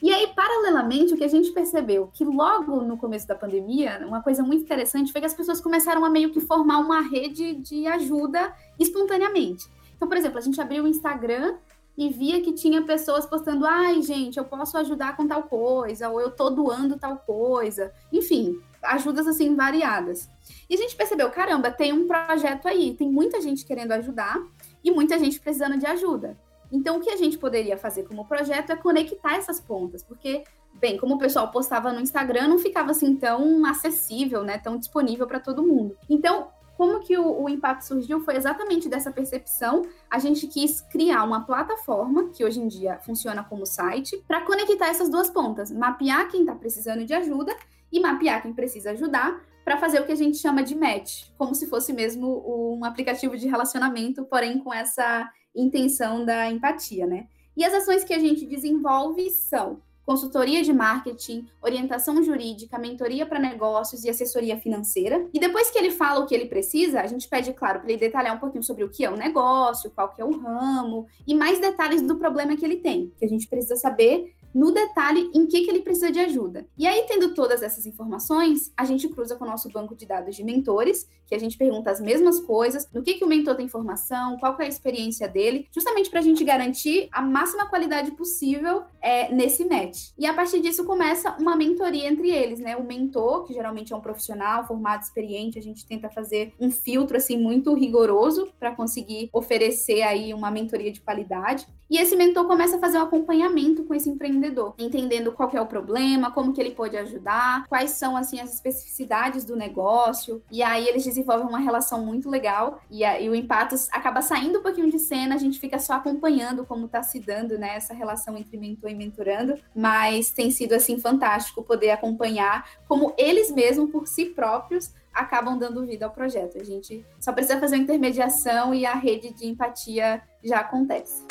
E 0.03 0.13
aí, 0.13 0.27
paralelamente, 0.35 1.15
o 1.15 1.17
que 1.17 1.25
a 1.25 1.29
gente 1.29 1.51
percebeu 1.53 2.11
que 2.13 2.23
logo 2.23 2.83
no 2.83 2.99
começo 2.99 3.27
da 3.27 3.35
pandemia, 3.35 4.05
uma 4.07 4.23
coisa 4.23 4.43
muito 4.43 4.63
interessante 4.63 5.11
foi 5.11 5.23
que 5.23 5.27
as 5.27 5.33
pessoas 5.33 5.59
começaram 5.59 6.05
a 6.05 6.11
meio 6.11 6.31
que 6.31 6.41
formar 6.41 6.79
uma 6.79 7.01
rede 7.01 7.55
de 7.55 7.87
ajuda 7.87 8.55
espontaneamente. 8.79 9.67
Então, 9.97 10.07
por 10.07 10.19
exemplo, 10.19 10.37
a 10.37 10.43
gente 10.43 10.61
abriu 10.61 10.85
o 10.85 10.89
Instagram 10.89 11.57
e 11.97 12.11
via 12.11 12.43
que 12.43 12.53
tinha 12.53 12.83
pessoas 12.83 13.25
postando: 13.25 13.65
ai, 13.65 14.03
gente, 14.03 14.37
eu 14.37 14.45
posso 14.45 14.77
ajudar 14.77 15.17
com 15.17 15.27
tal 15.27 15.45
coisa, 15.45 16.11
ou 16.11 16.21
eu 16.21 16.31
tô 16.31 16.51
doando 16.51 16.99
tal 16.99 17.17
coisa. 17.17 17.91
Enfim, 18.13 18.61
ajudas 18.87 19.27
assim 19.27 19.55
variadas. 19.55 20.29
E 20.69 20.75
a 20.75 20.79
gente 20.79 20.97
percebeu, 20.97 21.31
caramba, 21.31 21.71
tem 21.71 21.93
um 21.93 22.07
projeto 22.07 22.67
aí, 22.67 22.95
tem 22.95 23.11
muita 23.11 23.41
gente 23.41 23.65
querendo 23.65 23.93
ajudar 23.93 24.41
e 24.83 24.91
muita 24.91 25.19
gente 25.19 25.41
precisando 25.41 25.79
de 25.79 25.87
ajuda. 25.87 26.37
Então, 26.71 26.97
o 26.97 27.01
que 27.01 27.11
a 27.11 27.17
gente 27.17 27.39
poderia 27.39 27.77
fazer 27.77 28.05
como 28.05 28.27
projeto 28.27 28.71
é 28.71 28.77
conectar 28.77 29.37
essas 29.37 29.61
pontas, 29.61 30.03
porque, 30.03 30.43
bem, 30.75 30.97
como 30.97 31.15
o 31.15 31.19
pessoal 31.19 31.51
postava 31.51 31.93
no 31.93 32.01
Instagram, 32.01 32.49
não 32.49 32.59
ficava 32.59 32.91
assim 32.91 33.15
tão 33.15 33.65
acessível, 33.65 34.43
né, 34.43 34.59
tão 34.59 34.77
disponível 34.77 35.27
para 35.27 35.39
todo 35.39 35.63
mundo. 35.63 35.97
Então, 36.11 36.49
como 36.77 37.01
que 37.01 37.17
o, 37.17 37.43
o, 37.43 37.49
impacto 37.49 37.83
surgiu 37.83 38.21
foi 38.21 38.37
exatamente 38.37 38.89
dessa 38.89 39.11
percepção. 39.11 39.83
A 40.11 40.19
gente 40.19 40.47
quis 40.47 40.83
criar 40.83 41.25
uma 41.25 41.41
plataforma, 41.47 42.29
que 42.29 42.45
hoje 42.45 42.61
em 42.61 42.69
dia 42.69 42.99
funciona 42.99 43.43
como 43.43 43.65
site, 43.65 44.23
para 44.29 44.43
conectar 44.43 44.89
essas 44.89 45.09
duas 45.09 45.31
pontas, 45.31 45.71
mapear 45.71 46.29
quem 46.29 46.41
está 46.41 46.55
precisando 46.55 47.05
de 47.05 47.15
ajuda 47.15 47.57
e 47.93 48.01
mapear 48.01 48.43
quem 48.43 48.53
precisa 48.53 48.91
ajudar 48.93 49.45
para 49.65 49.79
fazer 49.79 50.01
o 50.01 50.07
que 50.07 50.13
a 50.13 50.17
gente 50.17 50.39
chama 50.39 50.63
de 50.63 50.77
match, 50.77 51.25
como 51.37 51.55
se 51.55 51.67
fosse 51.67 51.93
mesmo 51.93 52.45
um 52.47 52.85
aplicativo 52.85 53.37
de 53.37 53.49
relacionamento, 53.49 54.25
porém 54.25 54.61
com 54.61 54.73
essa 54.73 55.29
intenção 55.55 56.25
da 56.25 56.49
empatia, 56.49 57.07
né? 57.07 57.27
E 57.57 57.65
as 57.65 57.75
ações 57.75 58.05
que 58.05 58.15
a 58.15 58.19
gente 58.19 58.47
desenvolve 58.47 59.29
são 59.31 59.81
consultoria 60.07 60.63
de 60.63 60.73
marketing, 60.73 61.49
orientação 61.61 62.23
jurídica, 62.23 62.79
mentoria 62.79 63.27
para 63.27 63.41
negócios 63.41 64.05
e 64.05 64.09
assessoria 64.09 64.57
financeira. 64.57 65.29
E 65.35 65.41
depois 65.41 65.69
que 65.69 65.77
ele 65.77 65.91
fala 65.91 66.21
o 66.21 66.27
que 66.27 66.35
ele 66.35 66.47
precisa, 66.47 67.01
a 67.01 67.07
gente 67.09 67.29
pede, 67.29 67.53
claro, 67.53 67.81
para 67.81 67.91
ele 67.91 67.99
detalhar 67.99 68.37
um 68.37 68.39
pouquinho 68.39 68.63
sobre 68.63 68.85
o 68.85 68.89
que 68.89 69.05
é 69.05 69.11
o 69.11 69.17
negócio, 69.17 69.91
qual 69.91 70.11
que 70.15 70.23
é 70.23 70.25
o 70.25 70.39
ramo 70.39 71.09
e 71.27 71.35
mais 71.35 71.59
detalhes 71.59 72.03
do 72.03 72.17
problema 72.17 72.57
que 72.57 72.65
ele 72.65 72.77
tem, 72.77 73.13
que 73.19 73.25
a 73.25 73.29
gente 73.29 73.49
precisa 73.49 73.75
saber 73.75 74.33
no 74.57 74.73
detalhe 74.73 75.31
em 75.35 75.47
que, 75.47 75.61
que 75.61 75.71
ele 75.71 75.83
precisa 75.83 76.11
de 76.11 76.19
ajuda. 76.19 76.67
E 76.79 76.87
aí, 76.87 77.05
tendo 77.07 77.35
todas 77.35 77.63
essas 77.63 77.85
informações, 77.85 78.73
a 78.75 78.87
gente 78.87 79.07
cruza 79.07 79.37
com 79.37 79.45
o 79.45 79.47
nosso 79.47 79.69
banco 79.69 79.95
de 79.95 80.07
dados 80.07 80.35
de 80.35 80.43
mentores, 80.43 81.07
que 81.27 81.35
a 81.35 81.39
gente 81.39 81.59
pergunta 81.59 81.91
as 81.91 82.01
mesmas 82.01 82.41
coisas, 82.41 82.89
no 82.91 83.03
que, 83.03 83.15
que 83.15 83.25
o 83.25 83.29
mentor 83.29 83.55
tem 83.55 83.67
informação, 83.67 84.39
qual 84.39 84.57
é 84.59 84.65
a 84.65 84.69
experiência 84.69 85.29
dele, 85.29 85.69
justamente 85.71 86.09
para 86.09 86.21
a 86.21 86.23
gente 86.23 86.43
garantir 86.43 87.09
a 87.13 87.21
máxima 87.21 87.67
qualidade 87.67 88.13
possível 88.13 88.85
é, 89.03 89.31
nesse 89.31 89.65
match. 89.67 90.13
E 90.17 90.25
a 90.25 90.33
partir 90.33 90.61
disso 90.61 90.85
começa 90.85 91.37
uma 91.39 91.55
mentoria 91.55 92.09
entre 92.09 92.31
eles, 92.31 92.59
né? 92.59 92.77
O 92.77 92.85
mentor, 92.85 93.45
que 93.45 93.53
geralmente 93.53 93.93
é 93.93 93.97
um 93.97 94.01
profissional 94.01 94.67
formado, 94.67 95.03
experiente, 95.03 95.59
a 95.59 95.63
gente 95.63 95.85
tenta 95.85 96.09
fazer 96.09 96.55
um 96.59 96.71
filtro 96.71 97.19
assim 97.19 97.37
muito 97.37 97.75
rigoroso 97.75 98.49
para 98.59 98.75
conseguir 98.75 99.29
oferecer 99.35 100.01
aí 100.01 100.33
uma 100.33 100.51
mentoria 100.51 100.91
de 100.91 101.03
qualidade. 101.03 101.67
E 101.89 101.99
esse 101.99 102.17
mentor 102.17 102.47
começa 102.47 102.77
a 102.77 102.81
fazer 102.81 102.99
um 102.99 103.03
acompanhamento 103.03 103.85
com 103.85 103.95
esse 103.95 104.11
empreendedor, 104.11 104.46
entendendo 104.79 105.33
qual 105.33 105.51
é 105.53 105.61
o 105.61 105.67
problema, 105.67 106.31
como 106.31 106.53
que 106.53 106.61
ele 106.61 106.73
pode 106.73 106.97
ajudar, 106.97 107.67
quais 107.69 107.91
são 107.93 108.17
assim 108.17 108.41
as 108.41 108.55
especificidades 108.55 109.45
do 109.45 109.57
negócio. 109.57 110.43
E 110.51 110.63
aí 110.63 110.87
eles 110.87 111.05
desenvolvem 111.05 111.47
uma 111.47 111.59
relação 111.59 112.05
muito 112.05 112.29
legal 112.29 112.81
e, 112.91 113.05
e 113.05 113.29
o 113.29 113.35
impacto 113.35 113.77
acaba 113.93 114.23
saindo 114.23 114.59
um 114.59 114.63
pouquinho 114.63 114.91
de 114.91 114.99
cena, 114.99 115.35
a 115.35 115.39
gente 115.39 115.59
fica 115.59 115.79
só 115.79 115.95
acompanhando 115.95 116.65
como 116.65 116.87
está 116.87 117.03
se 117.03 117.21
dando, 117.21 117.59
né, 117.59 117.77
essa 117.77 117.95
relação 117.95 118.37
entre 118.37 118.57
mentor 118.57 118.91
e 118.91 118.95
mentorando, 118.95 119.55
mas 119.75 120.31
tem 120.31 120.51
sido 120.51 120.75
assim 120.75 120.99
fantástico 120.99 121.63
poder 121.63 121.91
acompanhar 121.91 122.69
como 122.89 123.15
eles 123.17 123.51
mesmos 123.51 123.91
por 123.91 124.07
si 124.07 124.27
próprios 124.27 124.93
acabam 125.13 125.59
dando 125.59 125.87
vida 125.87 126.05
ao 126.05 126.13
projeto. 126.13 126.61
A 126.61 126.65
gente 126.65 127.05
só 127.19 127.33
precisa 127.33 127.59
fazer 127.59 127.77
uma 127.77 127.83
intermediação 127.83 128.75
e 128.75 128.85
a 128.85 128.95
rede 128.95 129.33
de 129.33 129.47
empatia 129.47 130.23
já 130.45 130.61
acontece. 130.61 131.25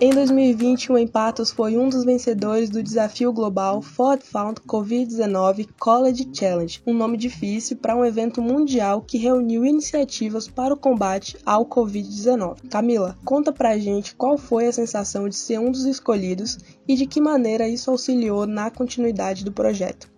Em 0.00 0.10
2020, 0.10 0.92
o 0.92 0.98
Empatos 0.98 1.50
foi 1.50 1.76
um 1.76 1.88
dos 1.88 2.04
vencedores 2.04 2.70
do 2.70 2.80
desafio 2.80 3.32
global 3.32 3.82
Ford 3.82 4.22
Found 4.22 4.60
Covid-19 4.60 5.70
College 5.76 6.30
Challenge, 6.32 6.80
um 6.86 6.94
nome 6.94 7.16
difícil 7.16 7.76
para 7.76 7.96
um 7.96 8.04
evento 8.04 8.40
mundial 8.40 9.02
que 9.02 9.18
reuniu 9.18 9.66
iniciativas 9.66 10.46
para 10.46 10.72
o 10.72 10.76
combate 10.76 11.36
ao 11.44 11.66
Covid-19. 11.66 12.68
Camila, 12.70 13.18
conta 13.24 13.52
pra 13.52 13.76
gente 13.76 14.14
qual 14.14 14.38
foi 14.38 14.68
a 14.68 14.72
sensação 14.72 15.28
de 15.28 15.34
ser 15.34 15.58
um 15.58 15.72
dos 15.72 15.84
escolhidos 15.84 16.58
e 16.86 16.94
de 16.94 17.04
que 17.04 17.20
maneira 17.20 17.66
isso 17.66 17.90
auxiliou 17.90 18.46
na 18.46 18.70
continuidade 18.70 19.44
do 19.44 19.50
projeto. 19.50 20.08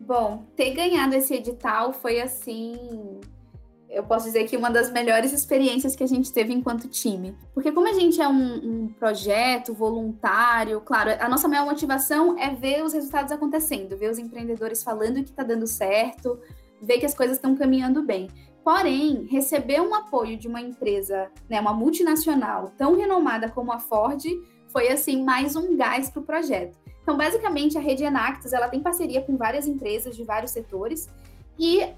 Bom, 0.00 0.42
ter 0.56 0.72
ganhado 0.72 1.14
esse 1.14 1.34
edital 1.34 1.92
foi 1.92 2.18
assim 2.18 3.20
eu 3.90 4.02
posso 4.02 4.26
dizer 4.26 4.44
que 4.44 4.56
uma 4.56 4.70
das 4.70 4.92
melhores 4.92 5.32
experiências 5.32 5.96
que 5.96 6.04
a 6.04 6.06
gente 6.06 6.32
teve 6.32 6.52
enquanto 6.52 6.88
time. 6.88 7.34
Porque 7.54 7.72
como 7.72 7.88
a 7.88 7.92
gente 7.92 8.20
é 8.20 8.28
um, 8.28 8.84
um, 8.84 8.88
projeto 8.88 9.72
voluntário, 9.72 10.80
claro, 10.82 11.10
a 11.18 11.28
nossa 11.28 11.48
maior 11.48 11.64
motivação 11.64 12.38
é 12.38 12.54
ver 12.54 12.84
os 12.84 12.92
resultados 12.92 13.32
acontecendo, 13.32 13.96
ver 13.96 14.10
os 14.10 14.18
empreendedores 14.18 14.82
falando 14.82 15.22
que 15.22 15.30
está 15.30 15.42
dando 15.42 15.66
certo, 15.66 16.38
vê 16.80 16.98
que 16.98 17.06
as 17.06 17.14
coisas 17.14 17.36
estão 17.36 17.56
caminhando 17.56 18.02
bem. 18.02 18.28
Porém, 18.62 19.26
receber 19.30 19.80
um 19.80 19.94
apoio 19.94 20.36
de 20.36 20.46
uma 20.46 20.60
empresa, 20.60 21.30
né, 21.48 21.58
uma 21.58 21.72
multinacional 21.72 22.72
tão 22.76 22.94
renomada 22.96 23.48
como 23.48 23.72
a 23.72 23.78
Ford, 23.78 24.22
foi 24.68 24.88
assim 24.88 25.24
mais 25.24 25.56
um 25.56 25.74
gás 25.76 26.10
para 26.10 26.20
o 26.20 26.24
projeto. 26.24 26.76
Então, 27.02 27.16
basicamente, 27.16 27.78
a 27.78 27.80
rede 27.80 28.04
Enactus 28.04 28.52
ela 28.52 28.68
tem 28.68 28.80
parceria 28.80 29.22
com 29.22 29.38
várias 29.38 29.66
empresas 29.66 30.14
de 30.14 30.24
vários 30.24 30.50
setores 30.50 31.08
e 31.58 31.88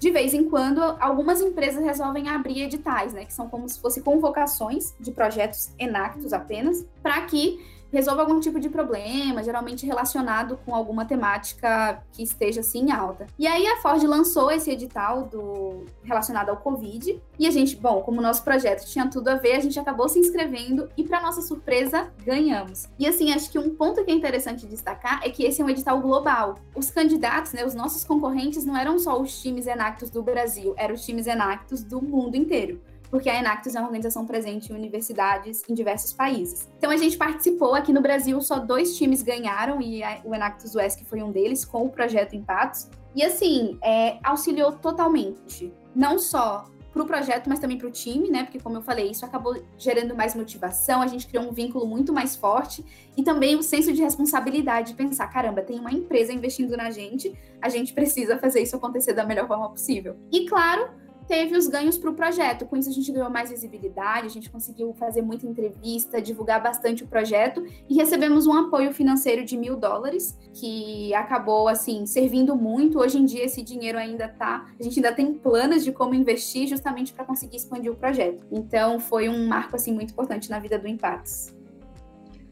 de 0.00 0.10
vez 0.10 0.32
em 0.32 0.48
quando, 0.48 0.80
algumas 0.98 1.42
empresas 1.42 1.84
resolvem 1.84 2.26
abrir 2.26 2.62
editais, 2.62 3.12
né, 3.12 3.26
que 3.26 3.34
são 3.34 3.50
como 3.50 3.68
se 3.68 3.78
fossem 3.78 4.02
convocações 4.02 4.94
de 4.98 5.12
projetos 5.12 5.70
Enactus 5.78 6.32
apenas, 6.32 6.86
para 7.02 7.20
que 7.26 7.60
resolva 7.92 8.22
algum 8.22 8.40
tipo 8.40 8.58
de 8.60 8.68
problema, 8.68 9.42
geralmente 9.42 9.86
relacionado 9.86 10.58
com 10.64 10.74
alguma 10.74 11.04
temática 11.04 12.02
que 12.12 12.22
esteja 12.22 12.60
assim 12.60 12.86
em 12.86 12.92
alta. 12.92 13.26
E 13.38 13.46
aí 13.46 13.66
a 13.66 13.76
Ford 13.78 14.02
lançou 14.04 14.50
esse 14.50 14.70
edital 14.70 15.24
do 15.24 15.84
relacionado 16.02 16.50
ao 16.50 16.56
Covid, 16.56 17.20
e 17.38 17.46
a 17.46 17.50
gente, 17.50 17.76
bom, 17.76 18.02
como 18.02 18.18
o 18.18 18.22
nosso 18.22 18.42
projeto 18.42 18.84
tinha 18.86 19.08
tudo 19.08 19.28
a 19.28 19.34
ver, 19.34 19.52
a 19.56 19.60
gente 19.60 19.78
acabou 19.78 20.08
se 20.08 20.18
inscrevendo 20.18 20.88
e 20.96 21.04
para 21.04 21.20
nossa 21.20 21.42
surpresa, 21.42 22.10
ganhamos. 22.24 22.88
E 22.98 23.06
assim, 23.06 23.32
acho 23.32 23.50
que 23.50 23.58
um 23.58 23.74
ponto 23.74 24.04
que 24.04 24.10
é 24.10 24.14
interessante 24.14 24.66
destacar 24.66 25.20
é 25.22 25.30
que 25.30 25.44
esse 25.44 25.60
é 25.60 25.64
um 25.64 25.70
edital 25.70 26.00
global. 26.00 26.56
Os 26.74 26.90
candidatos, 26.90 27.52
né, 27.52 27.64
os 27.64 27.74
nossos 27.74 28.04
concorrentes 28.04 28.64
não 28.64 28.76
eram 28.76 28.98
só 28.98 29.20
os 29.20 29.40
times 29.40 29.66
Enactus 29.66 30.10
do 30.10 30.22
Brasil, 30.22 30.74
eram 30.76 30.94
os 30.94 31.04
times 31.04 31.26
Enactus 31.26 31.82
do 31.82 32.02
mundo 32.02 32.36
inteiro 32.36 32.80
porque 33.10 33.28
a 33.28 33.38
Enactus 33.38 33.74
é 33.74 33.80
uma 33.80 33.88
organização 33.88 34.24
presente 34.24 34.72
em 34.72 34.76
universidades 34.76 35.62
em 35.68 35.74
diversos 35.74 36.12
países. 36.12 36.68
Então 36.78 36.90
a 36.90 36.96
gente 36.96 37.16
participou 37.16 37.74
aqui 37.74 37.92
no 37.92 38.00
Brasil, 38.00 38.40
só 38.40 38.58
dois 38.58 38.96
times 38.96 39.22
ganharam 39.22 39.80
e 39.80 40.02
a, 40.02 40.20
o 40.24 40.34
Enactus 40.34 40.74
UESC 40.74 41.04
foi 41.04 41.22
um 41.22 41.30
deles 41.30 41.64
com 41.64 41.84
o 41.84 41.90
projeto 41.90 42.34
Empatos. 42.34 42.88
E 43.14 43.24
assim, 43.24 43.78
é, 43.82 44.18
auxiliou 44.22 44.72
totalmente, 44.72 45.72
não 45.94 46.18
só 46.18 46.70
para 46.92 47.02
o 47.02 47.06
projeto, 47.06 47.48
mas 47.48 47.58
também 47.58 47.78
para 47.78 47.86
o 47.86 47.90
time, 47.90 48.30
né? 48.30 48.44
Porque, 48.44 48.58
como 48.58 48.76
eu 48.76 48.82
falei, 48.82 49.10
isso 49.10 49.24
acabou 49.24 49.62
gerando 49.78 50.14
mais 50.14 50.34
motivação, 50.34 51.00
a 51.00 51.06
gente 51.06 51.26
criou 51.26 51.44
um 51.44 51.52
vínculo 51.52 51.86
muito 51.86 52.12
mais 52.12 52.34
forte 52.34 52.84
e 53.16 53.22
também 53.22 53.56
o 53.56 53.62
senso 53.62 53.92
de 53.92 54.02
responsabilidade 54.02 54.88
de 54.88 54.94
pensar: 54.94 55.28
caramba, 55.28 55.62
tem 55.62 55.78
uma 55.78 55.92
empresa 55.92 56.32
investindo 56.32 56.76
na 56.76 56.90
gente, 56.90 57.32
a 57.62 57.68
gente 57.68 57.92
precisa 57.92 58.38
fazer 58.38 58.60
isso 58.62 58.76
acontecer 58.76 59.12
da 59.12 59.24
melhor 59.24 59.46
forma 59.46 59.70
possível. 59.70 60.16
E, 60.32 60.46
claro, 60.46 60.90
teve 61.30 61.56
os 61.56 61.68
ganhos 61.68 61.96
para 61.96 62.10
o 62.10 62.14
projeto. 62.14 62.66
Com 62.66 62.76
isso, 62.76 62.90
a 62.90 62.92
gente 62.92 63.12
ganhou 63.12 63.30
mais 63.30 63.50
visibilidade, 63.50 64.26
a 64.26 64.30
gente 64.30 64.50
conseguiu 64.50 64.92
fazer 64.94 65.22
muita 65.22 65.46
entrevista, 65.46 66.20
divulgar 66.20 66.60
bastante 66.60 67.04
o 67.04 67.06
projeto 67.06 67.64
e 67.88 67.94
recebemos 67.94 68.48
um 68.48 68.52
apoio 68.52 68.92
financeiro 68.92 69.44
de 69.44 69.56
mil 69.56 69.76
dólares, 69.76 70.36
que 70.52 71.14
acabou, 71.14 71.68
assim, 71.68 72.04
servindo 72.04 72.56
muito. 72.56 72.98
Hoje 72.98 73.16
em 73.16 73.24
dia, 73.24 73.44
esse 73.44 73.62
dinheiro 73.62 73.96
ainda 73.96 74.26
tá. 74.26 74.66
A 74.78 74.82
gente 74.82 74.98
ainda 74.98 75.14
tem 75.14 75.32
planos 75.32 75.84
de 75.84 75.92
como 75.92 76.14
investir 76.14 76.66
justamente 76.66 77.12
para 77.12 77.24
conseguir 77.24 77.58
expandir 77.58 77.92
o 77.92 77.96
projeto. 77.96 78.44
Então, 78.50 78.98
foi 78.98 79.28
um 79.28 79.46
marco, 79.46 79.76
assim, 79.76 79.94
muito 79.94 80.10
importante 80.10 80.50
na 80.50 80.58
vida 80.58 80.80
do 80.80 80.88
Impacts. 80.88 81.56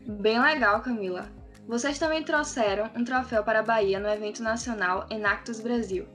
Bem 0.06 0.40
legal, 0.40 0.80
Camila. 0.82 1.28
Vocês 1.66 1.98
também 1.98 2.22
trouxeram 2.22 2.88
um 2.96 3.02
troféu 3.02 3.42
para 3.42 3.58
a 3.58 3.62
Bahia 3.62 3.98
no 3.98 4.08
evento 4.08 4.40
nacional 4.40 5.04
Enactus 5.10 5.58
Brasil. 5.58 6.06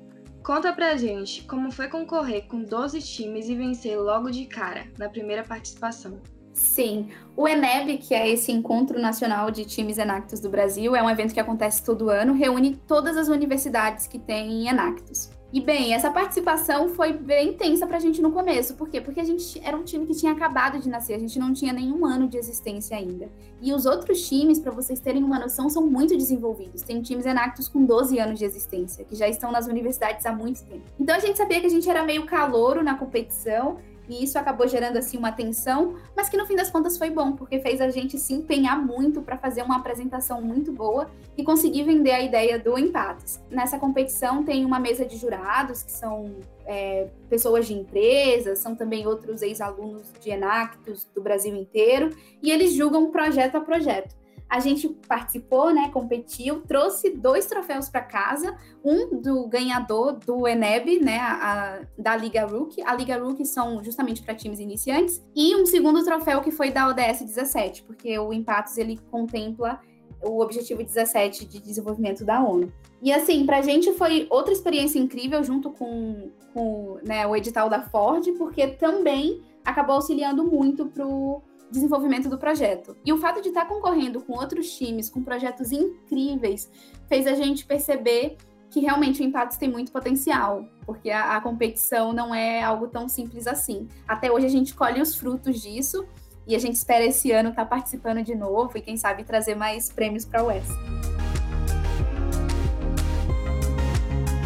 Conta 0.43 0.73
pra 0.73 0.97
gente 0.97 1.45
como 1.45 1.71
foi 1.71 1.87
concorrer 1.87 2.47
com 2.47 2.61
12 2.61 3.01
times 3.01 3.47
e 3.47 3.55
vencer 3.55 3.97
logo 3.97 4.29
de 4.29 4.45
cara, 4.45 4.87
na 4.97 5.07
primeira 5.07 5.41
participação. 5.41 6.19
Sim, 6.51 7.07
o 7.35 7.47
ENEB, 7.47 7.97
que 7.97 8.13
é 8.13 8.29
esse 8.29 8.51
Encontro 8.51 8.99
Nacional 8.99 9.49
de 9.49 9.63
Times 9.63 9.97
Enactus 9.97 10.41
do 10.41 10.49
Brasil, 10.49 10.97
é 10.97 11.01
um 11.01 11.09
evento 11.09 11.33
que 11.33 11.39
acontece 11.39 11.83
todo 11.83 12.09
ano, 12.09 12.33
reúne 12.33 12.75
todas 12.85 13.15
as 13.15 13.29
universidades 13.29 14.05
que 14.05 14.19
têm 14.19 14.67
Enactus. 14.67 15.31
E 15.53 15.61
bem, 15.61 15.93
essa 15.93 16.09
participação 16.09 16.89
foi 16.89 17.13
bem 17.13 17.49
intensa 17.49 17.85
pra 17.85 17.99
gente 17.99 18.19
no 18.23 18.31
começo. 18.31 18.73
Por 18.73 18.89
quê? 18.89 18.99
Porque 18.99 19.19
a 19.19 19.23
gente 19.23 19.61
era 19.63 19.77
um 19.77 19.83
time 19.83 20.03
que 20.07 20.15
tinha 20.15 20.31
acabado 20.31 20.79
de 20.79 20.89
nascer, 20.89 21.13
a 21.13 21.19
gente 21.19 21.37
não 21.37 21.53
tinha 21.53 21.71
nenhum 21.71 22.03
ano 22.07 22.27
de 22.27 22.39
existência 22.39 22.97
ainda. 22.97 23.29
E 23.61 23.71
os 23.71 23.85
outros 23.85 24.27
times, 24.27 24.57
para 24.57 24.71
vocês 24.71 24.99
terem 24.99 25.23
uma 25.23 25.37
noção, 25.37 25.69
são 25.69 25.85
muito 25.85 26.17
desenvolvidos. 26.17 26.81
Tem 26.81 26.99
times 27.03 27.27
Enactus 27.27 27.67
com 27.67 27.85
12 27.85 28.17
anos 28.17 28.39
de 28.39 28.45
existência, 28.45 29.05
que 29.05 29.15
já 29.15 29.27
estão 29.29 29.51
nas 29.51 29.67
universidades 29.67 30.25
há 30.25 30.31
muito 30.31 30.63
tempo. 30.65 30.85
Então 30.99 31.15
a 31.15 31.19
gente 31.19 31.37
sabia 31.37 31.61
que 31.61 31.67
a 31.67 31.69
gente 31.69 31.87
era 31.87 32.01
meio 32.01 32.25
calouro 32.25 32.83
na 32.83 32.95
competição 32.95 33.77
e 34.07 34.23
isso 34.23 34.37
acabou 34.37 34.67
gerando 34.67 34.97
assim 34.97 35.17
uma 35.17 35.31
tensão, 35.31 35.95
mas 36.15 36.29
que 36.29 36.37
no 36.37 36.45
fim 36.45 36.55
das 36.55 36.69
contas 36.69 36.97
foi 36.97 37.09
bom, 37.09 37.33
porque 37.33 37.59
fez 37.59 37.79
a 37.81 37.89
gente 37.89 38.17
se 38.17 38.33
empenhar 38.33 38.81
muito 38.83 39.21
para 39.21 39.37
fazer 39.37 39.61
uma 39.63 39.77
apresentação 39.77 40.41
muito 40.41 40.71
boa 40.71 41.09
e 41.37 41.43
conseguir 41.43 41.83
vender 41.83 42.11
a 42.11 42.21
ideia 42.21 42.59
do 42.59 42.77
Empates. 42.77 43.41
Nessa 43.49 43.79
competição 43.79 44.43
tem 44.43 44.65
uma 44.65 44.79
mesa 44.79 45.05
de 45.05 45.17
jurados, 45.17 45.83
que 45.83 45.91
são 45.91 46.35
é, 46.65 47.07
pessoas 47.29 47.67
de 47.67 47.73
empresas, 47.73 48.59
são 48.59 48.75
também 48.75 49.07
outros 49.07 49.41
ex-alunos 49.41 50.11
de 50.19 50.29
Enactus 50.29 51.07
do 51.13 51.21
Brasil 51.21 51.55
inteiro, 51.55 52.09
e 52.41 52.51
eles 52.51 52.73
julgam 52.73 53.11
projeto 53.11 53.55
a 53.55 53.61
projeto. 53.61 54.22
A 54.53 54.59
gente 54.59 54.87
participou, 55.07 55.73
né, 55.73 55.89
competiu, 55.91 56.61
trouxe 56.61 57.09
dois 57.09 57.47
troféus 57.47 57.89
para 57.89 58.01
casa, 58.01 58.55
um 58.85 59.19
do 59.19 59.47
ganhador 59.47 60.13
do 60.13 60.47
Eneb, 60.47 60.99
né, 60.99 61.17
a, 61.17 61.79
a, 61.79 61.81
da 61.97 62.15
Liga 62.15 62.45
Rookie. 62.45 62.83
A 62.83 62.93
Liga 62.93 63.17
Rookie 63.17 63.47
são 63.47 63.83
justamente 63.83 64.21
para 64.21 64.35
times 64.35 64.59
iniciantes 64.59 65.25
e 65.35 65.55
um 65.55 65.65
segundo 65.65 66.05
troféu 66.05 66.39
que 66.39 66.51
foi 66.51 66.69
da 66.69 66.87
ODS 66.87 67.23
17, 67.23 67.81
porque 67.81 68.19
o 68.19 68.31
Empatos 68.31 68.77
ele 68.77 68.99
contempla 69.09 69.79
o 70.21 70.39
objetivo 70.39 70.83
17 70.83 71.47
de 71.47 71.59
desenvolvimento 71.59 72.23
da 72.23 72.39
ONU. 72.43 72.71
E 73.01 73.11
assim, 73.11 73.47
para 73.47 73.57
a 73.57 73.61
gente 73.63 73.91
foi 73.93 74.27
outra 74.29 74.53
experiência 74.53 74.99
incrível 74.99 75.43
junto 75.43 75.71
com, 75.71 76.29
com 76.53 76.99
né, 77.03 77.25
o 77.25 77.35
edital 77.35 77.71
da 77.71 77.81
Ford, 77.81 78.23
porque 78.37 78.67
também 78.67 79.41
acabou 79.65 79.95
auxiliando 79.95 80.45
muito 80.45 80.85
pro 80.85 81.41
desenvolvimento 81.73 82.29
do 82.29 82.37
projeto. 82.37 82.95
E 83.03 83.11
o 83.11 83.17
fato 83.17 83.41
de 83.41 83.49
estar 83.49 83.65
concorrendo 83.65 84.21
com 84.21 84.33
outros 84.33 84.71
times, 84.77 85.09
com 85.09 85.23
projetos 85.23 85.71
incríveis, 85.71 86.69
fez 87.07 87.27
a 87.27 87.33
gente 87.33 87.65
perceber 87.65 88.37
que 88.69 88.79
realmente 88.79 89.21
o 89.21 89.25
Empates 89.25 89.57
tem 89.57 89.69
muito 89.69 89.91
potencial, 89.91 90.65
porque 90.85 91.11
a, 91.11 91.35
a, 91.35 91.41
competição 91.41 92.11
não 92.11 92.33
é 92.33 92.63
algo 92.63 92.87
tão 92.87 93.07
simples 93.07 93.45
assim. 93.45 93.87
Até 94.07 94.31
hoje 94.31 94.47
a 94.47 94.49
gente 94.49 94.73
colhe 94.73 94.99
os 94.99 95.15
frutos 95.15 95.61
disso 95.61 96.07
e 96.47 96.55
a 96.55 96.59
gente 96.59 96.75
espera 96.75 97.05
esse 97.05 97.31
ano 97.31 97.49
estar 97.49 97.65
participando 97.65 98.23
de 98.23 98.33
novo 98.33 98.75
e 98.75 98.81
quem 98.81 98.97
sabe 98.97 99.23
trazer 99.23 99.53
mais 99.53 99.91
prêmios 99.91 100.25
para 100.25 100.41
a 100.41 100.45
UES. 100.45 101.12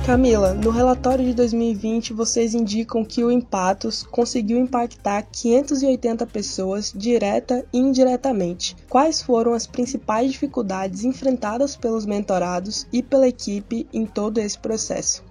Camila, 0.08 0.54
no 0.54 0.70
relatório 0.70 1.26
de 1.26 1.34
2020 1.34 2.14
vocês 2.14 2.56
indicam 2.56 3.04
que 3.04 3.26
o 3.26 3.30
Empatos 3.30 4.04
conseguiu 4.04 4.58
impactar 4.58 5.22
580 5.24 6.26
pessoas 6.28 6.94
direta 6.96 7.66
e 7.74 7.78
indiretamente. 7.78 8.74
Quais 8.88 9.22
foram 9.22 9.52
as 9.52 9.68
principais 9.68 10.32
dificuldades 10.32 11.04
enfrentadas 11.04 11.76
pelos 11.76 12.06
mentorados 12.06 12.88
e 12.94 13.04
pela 13.04 13.28
equipe 13.28 13.86
em 13.92 14.06
todo 14.06 14.38
esse 14.38 14.58
processo? 14.58 15.26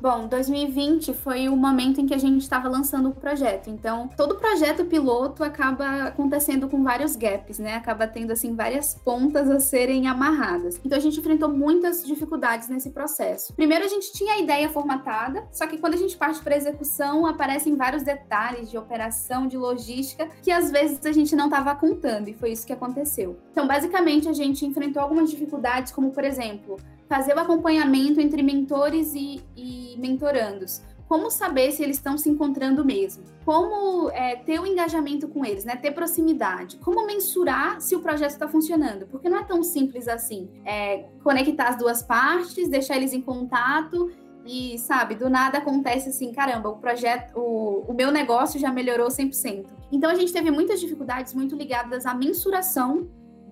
Bom, 0.00 0.28
2020 0.28 1.12
foi 1.12 1.48
o 1.48 1.56
momento 1.56 2.00
em 2.00 2.06
que 2.06 2.14
a 2.14 2.18
gente 2.18 2.40
estava 2.42 2.68
lançando 2.68 3.08
o 3.08 3.12
projeto. 3.12 3.68
Então, 3.68 4.08
todo 4.16 4.36
projeto 4.36 4.84
piloto 4.84 5.42
acaba 5.42 6.04
acontecendo 6.04 6.68
com 6.68 6.84
vários 6.84 7.16
gaps, 7.16 7.58
né? 7.58 7.74
Acaba 7.74 8.06
tendo 8.06 8.32
assim 8.32 8.54
várias 8.54 8.94
pontas 8.94 9.50
a 9.50 9.58
serem 9.58 10.06
amarradas. 10.06 10.80
Então, 10.84 10.96
a 10.96 11.00
gente 11.00 11.18
enfrentou 11.18 11.48
muitas 11.48 12.06
dificuldades 12.06 12.68
nesse 12.68 12.90
processo. 12.90 13.52
Primeiro, 13.54 13.84
a 13.84 13.88
gente 13.88 14.12
tinha 14.12 14.34
a 14.34 14.38
ideia 14.38 14.68
formatada, 14.68 15.48
só 15.50 15.66
que 15.66 15.78
quando 15.78 15.94
a 15.94 15.98
gente 15.98 16.16
parte 16.16 16.40
para 16.44 16.56
execução, 16.56 17.26
aparecem 17.26 17.74
vários 17.74 18.04
detalhes 18.04 18.70
de 18.70 18.78
operação, 18.78 19.48
de 19.48 19.56
logística, 19.56 20.28
que 20.40 20.52
às 20.52 20.70
vezes 20.70 21.04
a 21.04 21.12
gente 21.12 21.34
não 21.34 21.46
estava 21.46 21.74
contando, 21.74 22.28
e 22.28 22.34
foi 22.34 22.52
isso 22.52 22.64
que 22.64 22.72
aconteceu. 22.72 23.36
Então, 23.50 23.66
basicamente, 23.66 24.28
a 24.28 24.32
gente 24.32 24.64
enfrentou 24.64 25.02
algumas 25.02 25.28
dificuldades, 25.28 25.90
como 25.90 26.12
por 26.12 26.22
exemplo, 26.22 26.76
fazer 27.08 27.34
o 27.34 27.40
acompanhamento 27.40 28.20
entre 28.20 28.42
mentores 28.42 29.14
e, 29.14 29.42
e 29.56 29.96
mentorandos. 29.98 30.82
Como 31.08 31.30
saber 31.30 31.72
se 31.72 31.82
eles 31.82 31.96
estão 31.96 32.18
se 32.18 32.28
encontrando 32.28 32.84
mesmo? 32.84 33.24
Como 33.42 34.10
é, 34.10 34.36
ter 34.36 34.58
o 34.58 34.62
um 34.64 34.66
engajamento 34.66 35.26
com 35.26 35.42
eles, 35.42 35.64
né? 35.64 35.74
Ter 35.74 35.92
proximidade? 35.92 36.76
Como 36.76 37.06
mensurar 37.06 37.80
se 37.80 37.96
o 37.96 38.00
projeto 38.00 38.32
está 38.32 38.46
funcionando? 38.46 39.06
Porque 39.06 39.26
não 39.26 39.38
é 39.38 39.44
tão 39.44 39.62
simples 39.62 40.06
assim. 40.06 40.50
É, 40.66 41.06
conectar 41.24 41.68
as 41.68 41.78
duas 41.78 42.02
partes, 42.02 42.68
deixar 42.68 42.96
eles 42.96 43.14
em 43.14 43.22
contato 43.22 44.10
e, 44.44 44.78
sabe, 44.78 45.14
do 45.14 45.30
nada 45.30 45.58
acontece 45.58 46.08
assim, 46.08 46.32
caramba, 46.32 46.70
o 46.70 46.76
projeto, 46.76 47.38
o, 47.38 47.84
o 47.88 47.94
meu 47.94 48.10
negócio 48.10 48.58
já 48.58 48.70
melhorou 48.70 49.08
100%. 49.08 49.66
Então 49.92 50.10
a 50.10 50.14
gente 50.14 50.32
teve 50.32 50.50
muitas 50.50 50.80
dificuldades 50.80 51.34
muito 51.34 51.56
ligadas 51.56 52.06
à 52.06 52.14
mensuração 52.14 53.08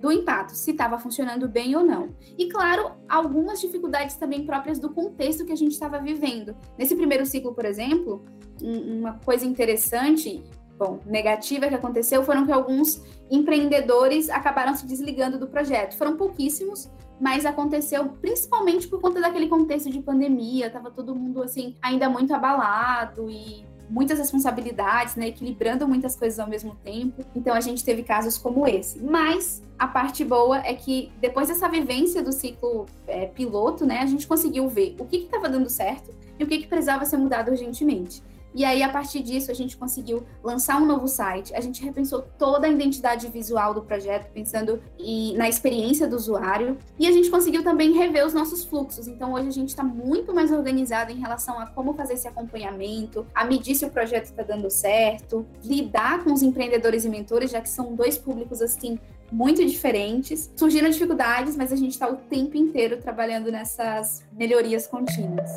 do 0.06 0.12
impacto, 0.12 0.54
se 0.54 0.70
estava 0.70 0.98
funcionando 1.00 1.48
bem 1.48 1.74
ou 1.74 1.84
não. 1.84 2.14
E, 2.38 2.48
claro, 2.48 2.92
algumas 3.08 3.60
dificuldades 3.60 4.14
também 4.14 4.46
próprias 4.46 4.78
do 4.78 4.90
contexto 4.90 5.44
que 5.44 5.50
a 5.52 5.56
gente 5.56 5.72
estava 5.72 5.98
vivendo. 5.98 6.56
Nesse 6.78 6.94
primeiro 6.94 7.26
ciclo, 7.26 7.52
por 7.52 7.64
exemplo, 7.64 8.24
uma 8.62 9.14
coisa 9.24 9.44
interessante, 9.44 10.44
bom, 10.78 11.00
negativa 11.04 11.66
que 11.66 11.74
aconteceu 11.74 12.22
foram 12.22 12.46
que 12.46 12.52
alguns 12.52 13.02
empreendedores 13.28 14.30
acabaram 14.30 14.76
se 14.76 14.86
desligando 14.86 15.40
do 15.40 15.48
projeto. 15.48 15.98
Foram 15.98 16.16
pouquíssimos, 16.16 16.88
mas 17.20 17.44
aconteceu 17.44 18.08
principalmente 18.20 18.86
por 18.86 19.00
conta 19.00 19.20
daquele 19.20 19.48
contexto 19.48 19.90
de 19.90 20.00
pandemia, 20.00 20.70
tava 20.70 20.88
todo 20.92 21.16
mundo 21.16 21.42
assim 21.42 21.76
ainda 21.82 22.08
muito 22.08 22.32
abalado 22.32 23.28
e 23.28 23.66
muitas 23.88 24.18
responsabilidades, 24.18 25.16
né, 25.16 25.28
equilibrando 25.28 25.86
muitas 25.86 26.16
coisas 26.16 26.38
ao 26.38 26.48
mesmo 26.48 26.76
tempo. 26.84 27.24
Então 27.34 27.54
a 27.54 27.60
gente 27.60 27.84
teve 27.84 28.02
casos 28.02 28.38
como 28.38 28.66
esse. 28.66 28.98
Mas 29.02 29.62
a 29.78 29.86
parte 29.86 30.24
boa 30.24 30.58
é 30.58 30.74
que 30.74 31.12
depois 31.20 31.48
dessa 31.48 31.68
vivência 31.68 32.22
do 32.22 32.32
ciclo 32.32 32.86
é, 33.06 33.26
piloto, 33.26 33.84
né, 33.84 34.00
a 34.00 34.06
gente 34.06 34.26
conseguiu 34.26 34.68
ver 34.68 34.96
o 34.98 35.04
que 35.04 35.16
estava 35.16 35.48
dando 35.48 35.68
certo 35.68 36.14
e 36.38 36.44
o 36.44 36.46
que, 36.46 36.58
que 36.58 36.66
precisava 36.66 37.04
ser 37.04 37.16
mudado 37.16 37.50
urgentemente. 37.50 38.22
E 38.56 38.64
aí, 38.64 38.82
a 38.82 38.88
partir 38.88 39.22
disso, 39.22 39.50
a 39.50 39.54
gente 39.54 39.76
conseguiu 39.76 40.24
lançar 40.42 40.80
um 40.80 40.86
novo 40.86 41.06
site. 41.06 41.54
A 41.54 41.60
gente 41.60 41.84
repensou 41.84 42.22
toda 42.38 42.66
a 42.66 42.70
identidade 42.70 43.28
visual 43.28 43.74
do 43.74 43.82
projeto, 43.82 44.32
pensando 44.32 44.82
em, 44.98 45.36
na 45.36 45.46
experiência 45.46 46.08
do 46.08 46.16
usuário. 46.16 46.78
E 46.98 47.06
a 47.06 47.12
gente 47.12 47.28
conseguiu 47.28 47.62
também 47.62 47.92
rever 47.92 48.24
os 48.24 48.32
nossos 48.32 48.64
fluxos. 48.64 49.08
Então, 49.08 49.34
hoje 49.34 49.48
a 49.48 49.52
gente 49.52 49.68
está 49.68 49.84
muito 49.84 50.34
mais 50.34 50.50
organizado 50.50 51.12
em 51.12 51.16
relação 51.16 51.58
a 51.58 51.66
como 51.66 51.92
fazer 51.92 52.14
esse 52.14 52.26
acompanhamento, 52.26 53.26
a 53.34 53.44
medir 53.44 53.74
se 53.74 53.84
o 53.84 53.90
projeto 53.90 54.24
está 54.24 54.42
dando 54.42 54.70
certo, 54.70 55.46
lidar 55.62 56.24
com 56.24 56.32
os 56.32 56.40
empreendedores 56.40 57.04
e 57.04 57.10
mentores, 57.10 57.50
já 57.50 57.60
que 57.60 57.68
são 57.68 57.94
dois 57.94 58.16
públicos 58.16 58.62
assim 58.62 58.98
muito 59.30 59.62
diferentes. 59.66 60.50
Surgiram 60.56 60.88
dificuldades, 60.88 61.56
mas 61.56 61.72
a 61.74 61.76
gente 61.76 61.90
está 61.90 62.08
o 62.08 62.16
tempo 62.16 62.56
inteiro 62.56 62.96
trabalhando 62.96 63.52
nessas 63.52 64.24
melhorias 64.32 64.86
contínuas. 64.86 65.50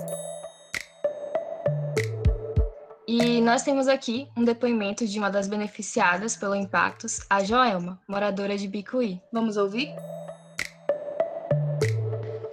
E 3.12 3.42
nós 3.42 3.64
temos 3.64 3.88
aqui 3.88 4.28
um 4.38 4.44
depoimento 4.44 5.04
de 5.08 5.18
uma 5.18 5.32
das 5.32 5.48
beneficiadas 5.48 6.38
pelo 6.38 6.54
Impactos, 6.54 7.22
a 7.28 7.44
Joelma, 7.44 8.00
moradora 8.08 8.56
de 8.56 8.68
Bicuí. 8.68 9.20
Vamos 9.34 9.58
ouvir? 9.58 9.90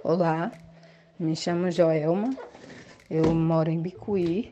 Olá, 0.03 0.51
me 1.19 1.35
chamo 1.35 1.69
Joelma, 1.69 2.31
eu 3.07 3.35
moro 3.35 3.69
em 3.69 3.79
Bicuí 3.79 4.51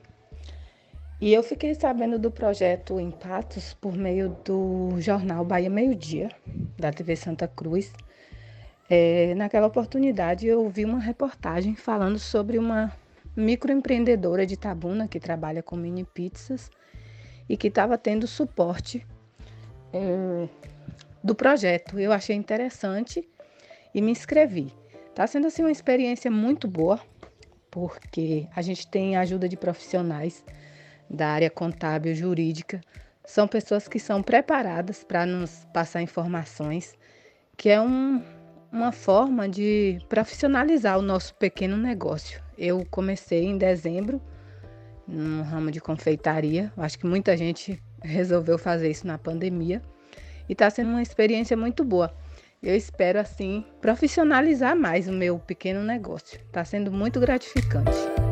e 1.19 1.33
eu 1.33 1.41
fiquei 1.41 1.73
sabendo 1.73 2.19
do 2.19 2.29
projeto 2.29 2.99
Impactos 2.99 3.73
por 3.73 3.97
meio 3.97 4.37
do 4.45 5.01
jornal 5.01 5.43
Bahia 5.43 5.71
Meio 5.71 5.95
Dia, 5.95 6.29
da 6.77 6.91
TV 6.91 7.15
Santa 7.15 7.47
Cruz. 7.47 7.91
É, 8.87 9.33
naquela 9.33 9.65
oportunidade 9.65 10.45
eu 10.45 10.69
vi 10.69 10.85
uma 10.85 10.99
reportagem 10.99 11.75
falando 11.75 12.19
sobre 12.19 12.59
uma 12.59 12.93
microempreendedora 13.35 14.45
de 14.45 14.57
Tabuna 14.57 15.07
que 15.07 15.19
trabalha 15.19 15.61
com 15.61 15.75
mini 15.75 16.03
pizzas 16.03 16.69
e 17.49 17.57
que 17.57 17.67
estava 17.67 17.97
tendo 17.97 18.27
suporte 18.27 19.05
é, 19.93 20.47
do 21.23 21.35
projeto. 21.35 21.99
Eu 21.99 22.11
achei 22.11 22.35
interessante 22.35 23.27
e 23.93 24.01
me 24.01 24.11
inscrevi. 24.11 24.73
Está 25.09 25.25
sendo 25.25 25.47
assim 25.47 25.63
uma 25.63 25.71
experiência 25.71 26.29
muito 26.29 26.67
boa, 26.67 26.99
porque 27.71 28.47
a 28.55 28.61
gente 28.61 28.87
tem 28.87 29.15
ajuda 29.15 29.47
de 29.47 29.55
profissionais 29.55 30.43
da 31.09 31.29
área 31.29 31.49
contábil 31.49 32.13
jurídica. 32.13 32.81
São 33.25 33.47
pessoas 33.47 33.87
que 33.87 33.99
são 33.99 34.21
preparadas 34.21 35.03
para 35.03 35.25
nos 35.25 35.65
passar 35.73 36.01
informações, 36.01 36.93
que 37.57 37.69
é 37.69 37.79
um, 37.79 38.21
uma 38.75 38.91
forma 38.91 39.47
de 39.47 39.99
profissionalizar 40.09 40.99
o 40.99 41.01
nosso 41.01 41.33
pequeno 41.35 41.77
negócio. 41.77 42.41
Eu 42.57 42.85
comecei 42.91 43.45
em 43.45 43.57
dezembro 43.57 44.21
no 45.07 45.43
ramo 45.43 45.71
de 45.71 45.79
confeitaria. 45.79 46.71
Acho 46.75 46.99
que 46.99 47.05
muita 47.05 47.37
gente 47.37 47.81
resolveu 48.03 48.57
fazer 48.57 48.91
isso 48.91 49.07
na 49.07 49.17
pandemia 49.17 49.81
e 50.49 50.51
está 50.51 50.69
sendo 50.69 50.89
uma 50.89 51.01
experiência 51.01 51.55
muito 51.55 51.85
boa. 51.85 52.13
Eu 52.61 52.75
espero 52.75 53.17
assim 53.17 53.65
profissionalizar 53.79 54.75
mais 54.75 55.07
o 55.07 55.13
meu 55.13 55.39
pequeno 55.39 55.81
negócio. 55.81 56.39
Está 56.41 56.65
sendo 56.65 56.91
muito 56.91 57.19
gratificante. 57.19 58.24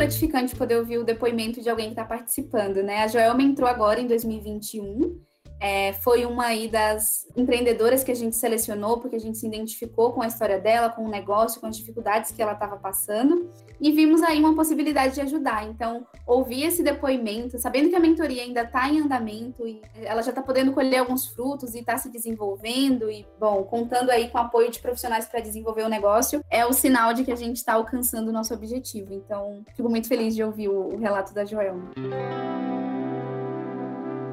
Gratificante 0.00 0.56
poder 0.56 0.76
ouvir 0.76 0.98
o 0.98 1.04
depoimento 1.04 1.60
de 1.60 1.68
alguém 1.68 1.86
que 1.86 1.92
está 1.92 2.04
participando, 2.04 2.82
né? 2.82 3.02
A 3.02 3.08
Joelma 3.08 3.42
entrou 3.42 3.68
agora 3.68 4.00
em 4.00 4.06
2021 4.06 5.20
é, 5.60 5.92
foi 5.92 6.24
uma 6.24 6.46
aí 6.46 6.68
das 6.68 7.26
empreendedoras 7.36 8.02
que 8.02 8.10
a 8.10 8.16
gente 8.16 8.34
selecionou, 8.34 8.98
porque 8.98 9.16
a 9.16 9.20
gente 9.20 9.36
se 9.36 9.46
identificou 9.46 10.12
com 10.12 10.22
a 10.22 10.26
história 10.26 10.58
dela, 10.58 10.88
com 10.88 11.04
o 11.04 11.08
negócio, 11.08 11.60
com 11.60 11.66
as 11.66 11.76
dificuldades 11.76 12.32
que 12.32 12.40
ela 12.40 12.52
estava 12.52 12.78
passando, 12.78 13.50
e 13.78 13.92
vimos 13.92 14.22
aí 14.22 14.40
uma 14.40 14.54
possibilidade 14.54 15.14
de 15.14 15.20
ajudar. 15.20 15.66
Então, 15.68 16.06
ouvir 16.26 16.64
esse 16.64 16.82
depoimento, 16.82 17.58
sabendo 17.58 17.90
que 17.90 17.96
a 17.96 18.00
mentoria 18.00 18.42
ainda 18.42 18.62
está 18.62 18.88
em 18.88 19.00
andamento 19.00 19.66
e 19.66 19.82
ela 20.02 20.22
já 20.22 20.30
está 20.30 20.42
podendo 20.42 20.72
colher 20.72 20.98
alguns 20.98 21.26
frutos 21.26 21.74
e 21.74 21.80
está 21.80 21.98
se 21.98 22.10
desenvolvendo, 22.10 23.10
e, 23.10 23.26
bom, 23.38 23.62
contando 23.64 24.10
aí 24.10 24.30
com 24.30 24.38
o 24.38 24.40
apoio 24.40 24.70
de 24.70 24.80
profissionais 24.80 25.26
para 25.26 25.40
desenvolver 25.40 25.82
o 25.82 25.88
negócio, 25.88 26.42
é 26.48 26.64
o 26.64 26.72
sinal 26.72 27.12
de 27.12 27.22
que 27.22 27.32
a 27.32 27.36
gente 27.36 27.56
está 27.56 27.74
alcançando 27.74 28.28
o 28.28 28.32
nosso 28.32 28.54
objetivo. 28.54 29.12
Então, 29.12 29.62
fico 29.76 29.90
muito 29.90 30.08
feliz 30.08 30.34
de 30.34 30.42
ouvir 30.42 30.68
o, 30.68 30.94
o 30.94 30.98
relato 30.98 31.34
da 31.34 31.44
Joelma. 31.44 31.90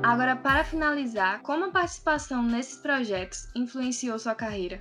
Agora, 0.04 0.36
para 0.36 0.64
finalizar, 0.64 1.42
como 1.42 1.66
a 1.66 1.72
participação 1.72 2.44
nesses 2.44 2.78
projetos 2.78 3.48
influenciou 3.56 4.18
sua 4.20 4.36
carreira? 4.36 4.80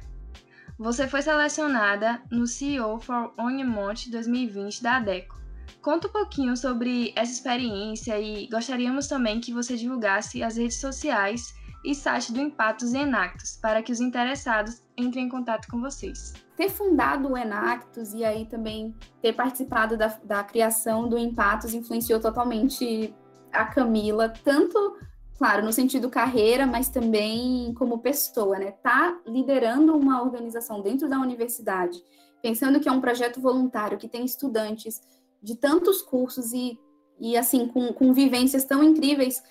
Você 0.79 1.09
foi 1.09 1.23
selecionada 1.23 2.23
no 2.31 2.47
CEO 2.47 3.01
for 3.01 3.33
Onimont 3.39 4.11
2020 4.11 4.83
da 4.83 4.97
ADECO. 4.97 5.41
Conta 5.81 6.09
um 6.09 6.13
pouquinho 6.13 6.57
sobre 6.57 7.13
essa 7.17 7.33
experiência 7.33 8.21
e 8.21 8.47
gostaríamos 8.49 9.09
também 9.09 9.41
que 9.41 9.55
você 9.55 9.77
divulgasse 9.77 10.43
as 10.43 10.57
redes 10.57 10.81
sociais 10.81 11.55
e 11.85 11.95
site 11.95 12.33
do 12.33 12.41
Impactos 12.41 12.93
e 12.93 12.99
Enactus 12.99 13.59
para 13.63 13.83
que 13.83 13.93
os 13.93 14.01
interessados 14.01 14.83
entrem 14.97 15.27
em 15.27 15.29
contato 15.29 15.67
com 15.69 15.81
vocês. 15.81 16.35
Ter 16.57 16.69
fundado 16.69 17.33
o 17.33 17.37
Enactus 17.37 18.13
e 18.13 18.25
aí 18.25 18.45
também 18.47 18.95
ter 19.23 19.33
participado 19.33 19.97
da, 19.97 20.09
da 20.25 20.45
criação 20.45 21.09
do 21.09 21.17
Impactos 21.17 21.73
influenciou 21.73 22.21
totalmente 22.21 23.15
a 23.57 23.67
Camila, 23.67 24.29
tanto, 24.29 24.97
claro, 25.39 25.65
no 25.65 25.73
sentido 25.73 26.09
carreira, 26.09 26.67
mas 26.67 26.89
também 26.89 27.73
como 27.75 27.99
pessoa, 27.99 28.59
né? 28.59 28.73
Tá 28.73 29.19
liderando 29.27 29.97
uma 29.97 30.23
organização 30.23 30.81
dentro 30.81 31.09
da 31.09 31.19
universidade, 31.19 32.03
pensando 32.43 32.81
que 32.81 32.89
é 32.89 32.93
um 32.93 33.01
projeto 33.01 33.41
voluntário, 33.41 33.99
que 33.99 34.09
tem 34.09 34.25
estudantes 34.25 35.01
de 35.43 35.55
tantos 35.55 36.03
cursos 36.03 36.53
e, 36.53 36.79
e 37.19 37.37
assim, 37.37 37.69
com, 37.69 37.93
com 37.93 38.13
vivências 38.13 38.65
tão 38.65 38.83
incríveis, 38.83 39.43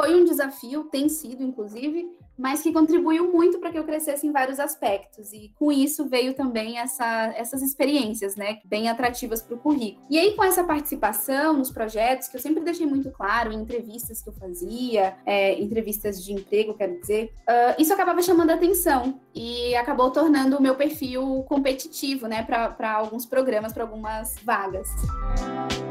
foi 0.00 0.14
um 0.14 0.24
desafio, 0.24 0.84
tem 0.84 1.08
sido, 1.08 1.42
inclusive, 1.42 2.08
mas 2.38 2.62
que 2.62 2.72
contribuiu 2.72 3.32
muito 3.32 3.58
para 3.58 3.72
que 3.72 3.78
eu 3.80 3.82
crescesse 3.82 4.24
em 4.28 4.30
vários 4.30 4.60
aspectos. 4.60 5.32
E 5.32 5.52
com 5.58 5.72
isso 5.72 6.08
veio 6.08 6.34
também 6.34 6.78
essa, 6.78 7.34
essas 7.36 7.62
experiências, 7.62 8.36
né, 8.36 8.60
bem 8.64 8.88
atrativas 8.88 9.42
para 9.42 9.56
o 9.56 9.58
currículo. 9.58 10.06
E 10.08 10.16
aí, 10.16 10.34
com 10.34 10.44
essa 10.44 10.62
participação 10.62 11.54
nos 11.54 11.72
projetos, 11.72 12.28
que 12.28 12.36
eu 12.36 12.40
sempre 12.40 12.62
deixei 12.62 12.86
muito 12.86 13.10
claro 13.10 13.50
em 13.50 13.56
entrevistas 13.56 14.22
que 14.22 14.28
eu 14.28 14.34
fazia, 14.34 15.16
é, 15.26 15.60
entrevistas 15.60 16.24
de 16.24 16.32
emprego, 16.32 16.74
quero 16.74 17.00
dizer, 17.00 17.32
uh, 17.48 17.82
isso 17.82 17.92
acabava 17.92 18.22
chamando 18.22 18.50
atenção 18.50 19.20
e 19.34 19.74
acabou 19.74 20.12
tornando 20.12 20.58
o 20.58 20.62
meu 20.62 20.76
perfil 20.76 21.42
competitivo, 21.48 22.28
né, 22.28 22.44
para 22.44 22.92
alguns 22.92 23.26
programas, 23.26 23.72
para 23.72 23.82
algumas 23.82 24.36
vagas. 24.44 24.88
E 25.84 25.87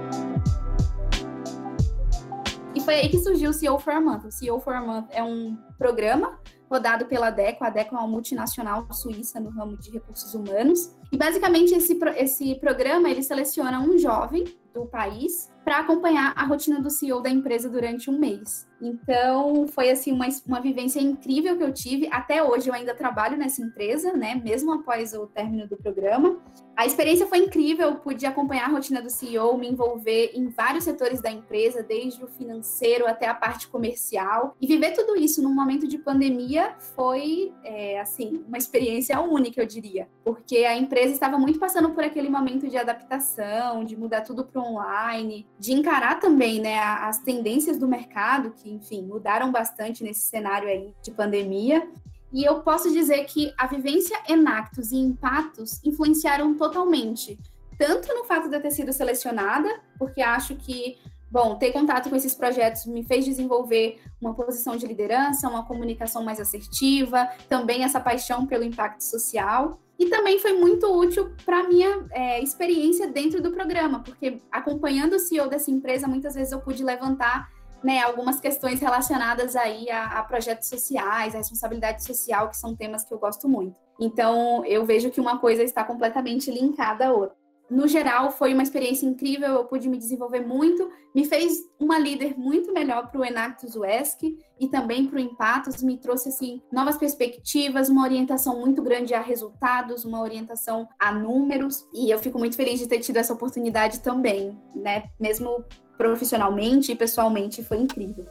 foi 2.88 2.96
aí 2.96 3.10
que 3.10 3.20
surgiu 3.20 3.50
o 3.50 3.54
CEO 3.54 3.78
for 3.78 3.92
a 3.92 4.00
Month. 4.00 4.24
O 4.24 4.32
CEO 4.32 4.62
for 4.62 4.74
a 4.74 4.80
Month 4.80 5.08
é 5.12 5.22
um 5.22 5.58
programa 5.78 6.40
rodado 6.72 7.06
pela 7.06 7.30
DECO. 7.30 7.66
A 7.66 7.70
DECO 7.70 7.94
é 7.94 8.00
uma 8.00 8.08
multinacional 8.08 8.88
suíça 8.94 9.42
no 9.42 9.50
ramo 9.50 9.78
de 9.78 9.92
recursos 9.92 10.34
humanos. 10.34 10.96
E 11.12 11.18
basicamente 11.18 11.74
esse, 11.74 12.00
esse 12.16 12.56
programa 12.56 13.10
ele 13.10 13.22
seleciona 13.22 13.82
um 13.82 13.98
jovem 13.98 14.46
do 14.74 14.86
país 14.86 15.50
para 15.68 15.80
acompanhar 15.80 16.32
a 16.38 16.46
rotina 16.46 16.80
do 16.80 16.90
CEO 16.90 17.20
da 17.20 17.30
empresa 17.30 17.70
durante 17.70 18.10
um 18.10 18.18
mês. 18.18 18.66
Então, 18.82 19.68
foi 19.68 19.90
assim 19.90 20.14
uma, 20.14 20.26
uma 20.46 20.62
vivência 20.62 21.02
incrível 21.02 21.58
que 21.58 21.64
eu 21.64 21.74
tive. 21.74 22.08
Até 22.10 22.42
hoje 22.42 22.70
eu 22.70 22.74
ainda 22.74 22.94
trabalho 22.94 23.36
nessa 23.36 23.62
empresa, 23.62 24.14
né, 24.14 24.36
mesmo 24.36 24.72
após 24.72 25.14
o 25.14 25.28
término 25.28 25.68
do 25.68 25.76
programa. 25.76 26.40
A 26.76 26.86
experiência 26.86 27.26
foi 27.26 27.40
incrível, 27.40 27.96
pude 27.96 28.26
acompanhar 28.26 28.70
a 28.70 28.72
rotina 28.72 29.02
do 29.02 29.10
CEO, 29.10 29.58
me 29.58 29.68
envolver 29.68 30.32
em 30.36 30.48
vários 30.48 30.84
setores 30.84 31.20
da 31.20 31.32
empresa, 31.32 31.82
desde 31.82 32.24
o 32.24 32.28
financeiro 32.28 33.08
até 33.08 33.28
a 33.28 33.34
parte 33.34 33.68
comercial. 33.68 34.56
E 34.62 34.68
viver 34.68 34.92
tudo 34.92 35.18
isso 35.18 35.42
num 35.42 35.54
momento 35.54 35.88
de 35.88 35.98
pandemia 35.98 36.76
foi, 36.96 37.52
é, 37.64 38.00
assim, 38.00 38.44
uma 38.48 38.60
experiência 38.60 39.20
única, 39.20 39.60
eu 39.60 39.66
diria. 39.66 40.08
Porque 40.24 40.58
a 40.58 40.78
empresa 40.78 41.14
estava 41.14 41.40
muito 41.40 41.58
passando 41.58 41.90
por 41.90 42.04
aquele 42.04 42.30
momento 42.30 42.70
de 42.70 42.78
adaptação, 42.78 43.84
de 43.84 43.98
mudar 43.98 44.22
tudo 44.22 44.46
para 44.46 44.62
online, 44.62 45.48
de 45.60 45.74
encarar 45.74 46.20
também 46.20 46.62
né, 46.62 46.78
as 46.80 47.20
tendências 47.20 47.78
do 47.78 47.88
mercado, 47.88 48.52
que, 48.52 48.70
enfim, 48.70 49.04
mudaram 49.04 49.52
bastante 49.52 50.04
nesse 50.04 50.22
cenário 50.22 50.68
aí 50.68 50.94
de 51.02 51.12
pandemia. 51.12 51.88
E 52.32 52.44
eu 52.44 52.62
posso 52.62 52.92
dizer 52.92 53.24
que 53.26 53.54
a 53.58 53.66
vivência 53.68 54.18
Enactus 54.28 54.92
e 54.92 54.98
Impactos 54.98 55.82
influenciaram 55.84 56.54
totalmente, 56.56 57.40
tanto 57.78 58.14
no 58.14 58.26
fato 58.26 58.50
de 58.50 58.56
eu 58.56 58.62
ter 58.62 58.72
sido 58.72 58.92
selecionada, 58.94 59.70
porque 59.98 60.22
acho 60.22 60.56
que 60.56 60.98
Bom, 61.30 61.56
ter 61.58 61.72
contato 61.72 62.10
com 62.10 62.16
esses 62.16 62.34
projetos 62.34 62.86
me 62.86 63.04
fez 63.04 63.26
desenvolver 63.26 64.00
uma 64.20 64.34
posição 64.34 64.78
de 64.78 64.88
liderança, 64.88 65.50
uma 65.50 65.66
comunicação 65.66 66.24
mais 66.24 66.40
assertiva, 66.40 67.28
também 67.50 67.84
essa 67.84 68.00
paixão 68.00 68.46
pelo 68.46 68.64
impacto 68.64 69.02
social. 69.02 69.80
E 70.00 70.10
também 70.10 70.40
foi 70.40 70.54
muito 70.54 70.86
útil 70.88 71.32
para 71.44 71.62
a 71.62 71.64
minha 71.68 72.06
é, 72.12 72.42
experiência 72.42 73.08
dentro 73.08 73.42
do 73.42 73.52
programa, 73.52 74.04
porque 74.04 74.40
acompanhando 74.52 75.14
o 75.14 75.20
CEO 75.20 75.50
dessa 75.50 75.72
empresa, 75.72 76.08
muitas 76.08 76.36
vezes 76.36 76.54
eu 76.54 76.62
pude 76.62 76.84
levantar 76.84 77.50
né, 77.84 78.02
algumas 78.02 78.40
questões 78.40 78.80
relacionadas 78.80 79.56
aí 79.56 79.90
a, 79.90 80.20
a, 80.20 80.24
projetos 80.24 80.70
sociais, 80.70 81.34
a 81.34 81.40
responsabilidade 81.40 82.04
social, 82.04 82.50
que 82.50 82.58
são 82.58 82.76
temas 82.76 83.04
que 83.04 83.14
eu 83.14 83.18
gosto 83.18 83.50
muito. 83.50 83.76
Então, 84.00 84.64
eu 84.66 84.86
vejo 84.86 85.10
que 85.10 85.20
uma 85.20 85.40
coisa 85.40 85.64
está 85.64 85.84
completamente 85.84 86.52
linkada 86.52 87.08
à 87.08 87.12
outra 87.12 87.47
no 87.70 87.88
geral, 87.88 88.32
foi 88.32 88.54
uma 88.54 88.64
experiência 88.64 89.06
incrível, 89.06 89.50
eu 89.50 89.66
pude 89.66 89.90
me 89.90 89.98
desenvolver 89.98 90.40
muito, 90.40 90.90
me 91.14 91.26
fez 91.26 91.60
uma 91.80 92.00
líder 92.00 92.38
muito 92.38 92.72
melhor 92.72 93.12
para 93.12 93.20
o 93.20 93.26
Enactus 93.26 93.76
UESC 93.76 94.38
e 94.60 94.70
também 94.70 95.06
para 95.06 95.18
o 95.18 95.20
Empatos, 95.20 95.84
me 95.84 95.98
trouxe 95.98 96.30
assim 96.30 96.62
novas 96.72 96.98
perspectivas, 96.98 97.90
uma 97.90 98.04
orientação 98.04 98.60
muito 98.60 98.82
grande 98.82 99.14
a 99.14 99.22
resultados, 99.22 100.06
uma 100.06 100.22
orientação 100.22 100.88
a 100.98 101.12
números, 101.12 101.86
e 101.94 102.10
eu 102.10 102.20
fico 102.20 102.40
muito 102.40 102.56
feliz 102.56 102.80
de 102.80 102.88
ter 102.88 103.00
tido 103.00 103.18
essa 103.18 103.34
oportunidade 103.34 104.00
também, 104.00 104.58
né? 104.74 105.04
Mesmo 105.20 105.64
profissionalmente 105.98 106.92
e 106.92 106.96
pessoalmente, 106.96 107.64
foi 107.64 107.78
incrível. 107.78 108.26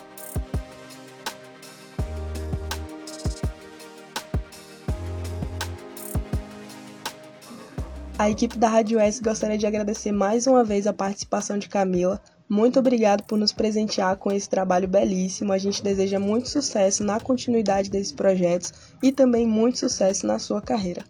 A 8.20 8.28
equipe 8.28 8.58
da 8.58 8.68
Rádio 8.68 9.00
S 9.00 9.18
gostaria 9.22 9.56
de 9.56 9.66
agradecer 9.66 10.12
mais 10.12 10.46
uma 10.46 10.62
vez 10.62 10.86
a 10.86 10.92
participação 10.92 11.56
de 11.56 11.70
Camila. 11.70 12.20
Muito 12.46 12.78
obrigado 12.78 13.22
por 13.22 13.38
nos 13.38 13.50
presentear 13.50 14.14
com 14.18 14.30
esse 14.30 14.46
trabalho 14.46 14.86
belíssimo. 14.86 15.54
A 15.54 15.56
gente 15.56 15.82
deseja 15.82 16.20
muito 16.20 16.46
sucesso 16.46 17.02
na 17.02 17.18
continuidade 17.18 17.88
desses 17.88 18.12
projetos 18.12 18.74
e 19.02 19.10
também 19.10 19.46
muito 19.46 19.78
sucesso 19.78 20.26
na 20.26 20.38
sua 20.38 20.60
carreira. 20.60 21.02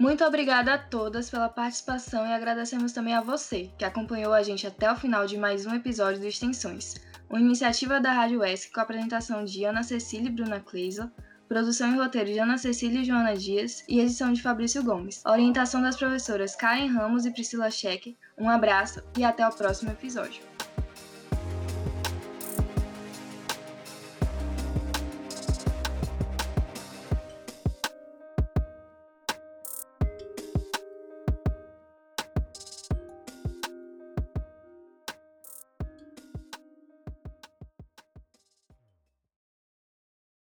Muito 0.00 0.24
obrigada 0.24 0.72
a 0.72 0.78
todas 0.78 1.28
pela 1.28 1.50
participação 1.50 2.26
e 2.26 2.32
agradecemos 2.32 2.90
também 2.90 3.12
a 3.12 3.20
você, 3.20 3.68
que 3.76 3.84
acompanhou 3.84 4.32
a 4.32 4.42
gente 4.42 4.66
até 4.66 4.90
o 4.90 4.96
final 4.96 5.26
de 5.26 5.36
mais 5.36 5.66
um 5.66 5.74
episódio 5.74 6.20
do 6.20 6.26
Extensões, 6.26 6.94
uma 7.28 7.38
iniciativa 7.38 8.00
da 8.00 8.14
Rádio 8.14 8.42
ESC 8.42 8.72
com 8.72 8.80
a 8.80 8.82
apresentação 8.82 9.44
de 9.44 9.62
Ana 9.66 9.82
Cecília 9.82 10.28
e 10.28 10.32
Bruna 10.32 10.60
Kleisler, 10.60 11.10
Produção 11.48 11.92
e 11.92 11.96
roteiro 11.96 12.32
de 12.32 12.38
Ana 12.40 12.58
Cecília 12.58 13.00
e 13.00 13.04
Joana 13.04 13.36
Dias 13.36 13.84
e 13.88 14.00
edição 14.00 14.32
de 14.32 14.42
Fabrício 14.42 14.82
Gomes. 14.82 15.22
orientação 15.24 15.80
das 15.80 15.96
professoras 15.96 16.56
Karen 16.56 16.88
Ramos 16.88 17.24
e 17.24 17.30
Priscila 17.30 17.70
Scheck. 17.70 18.16
Um 18.36 18.50
abraço 18.50 19.00
e 19.16 19.24
até 19.24 19.46
o 19.46 19.52
próximo 19.52 19.92
episódio. 19.92 20.42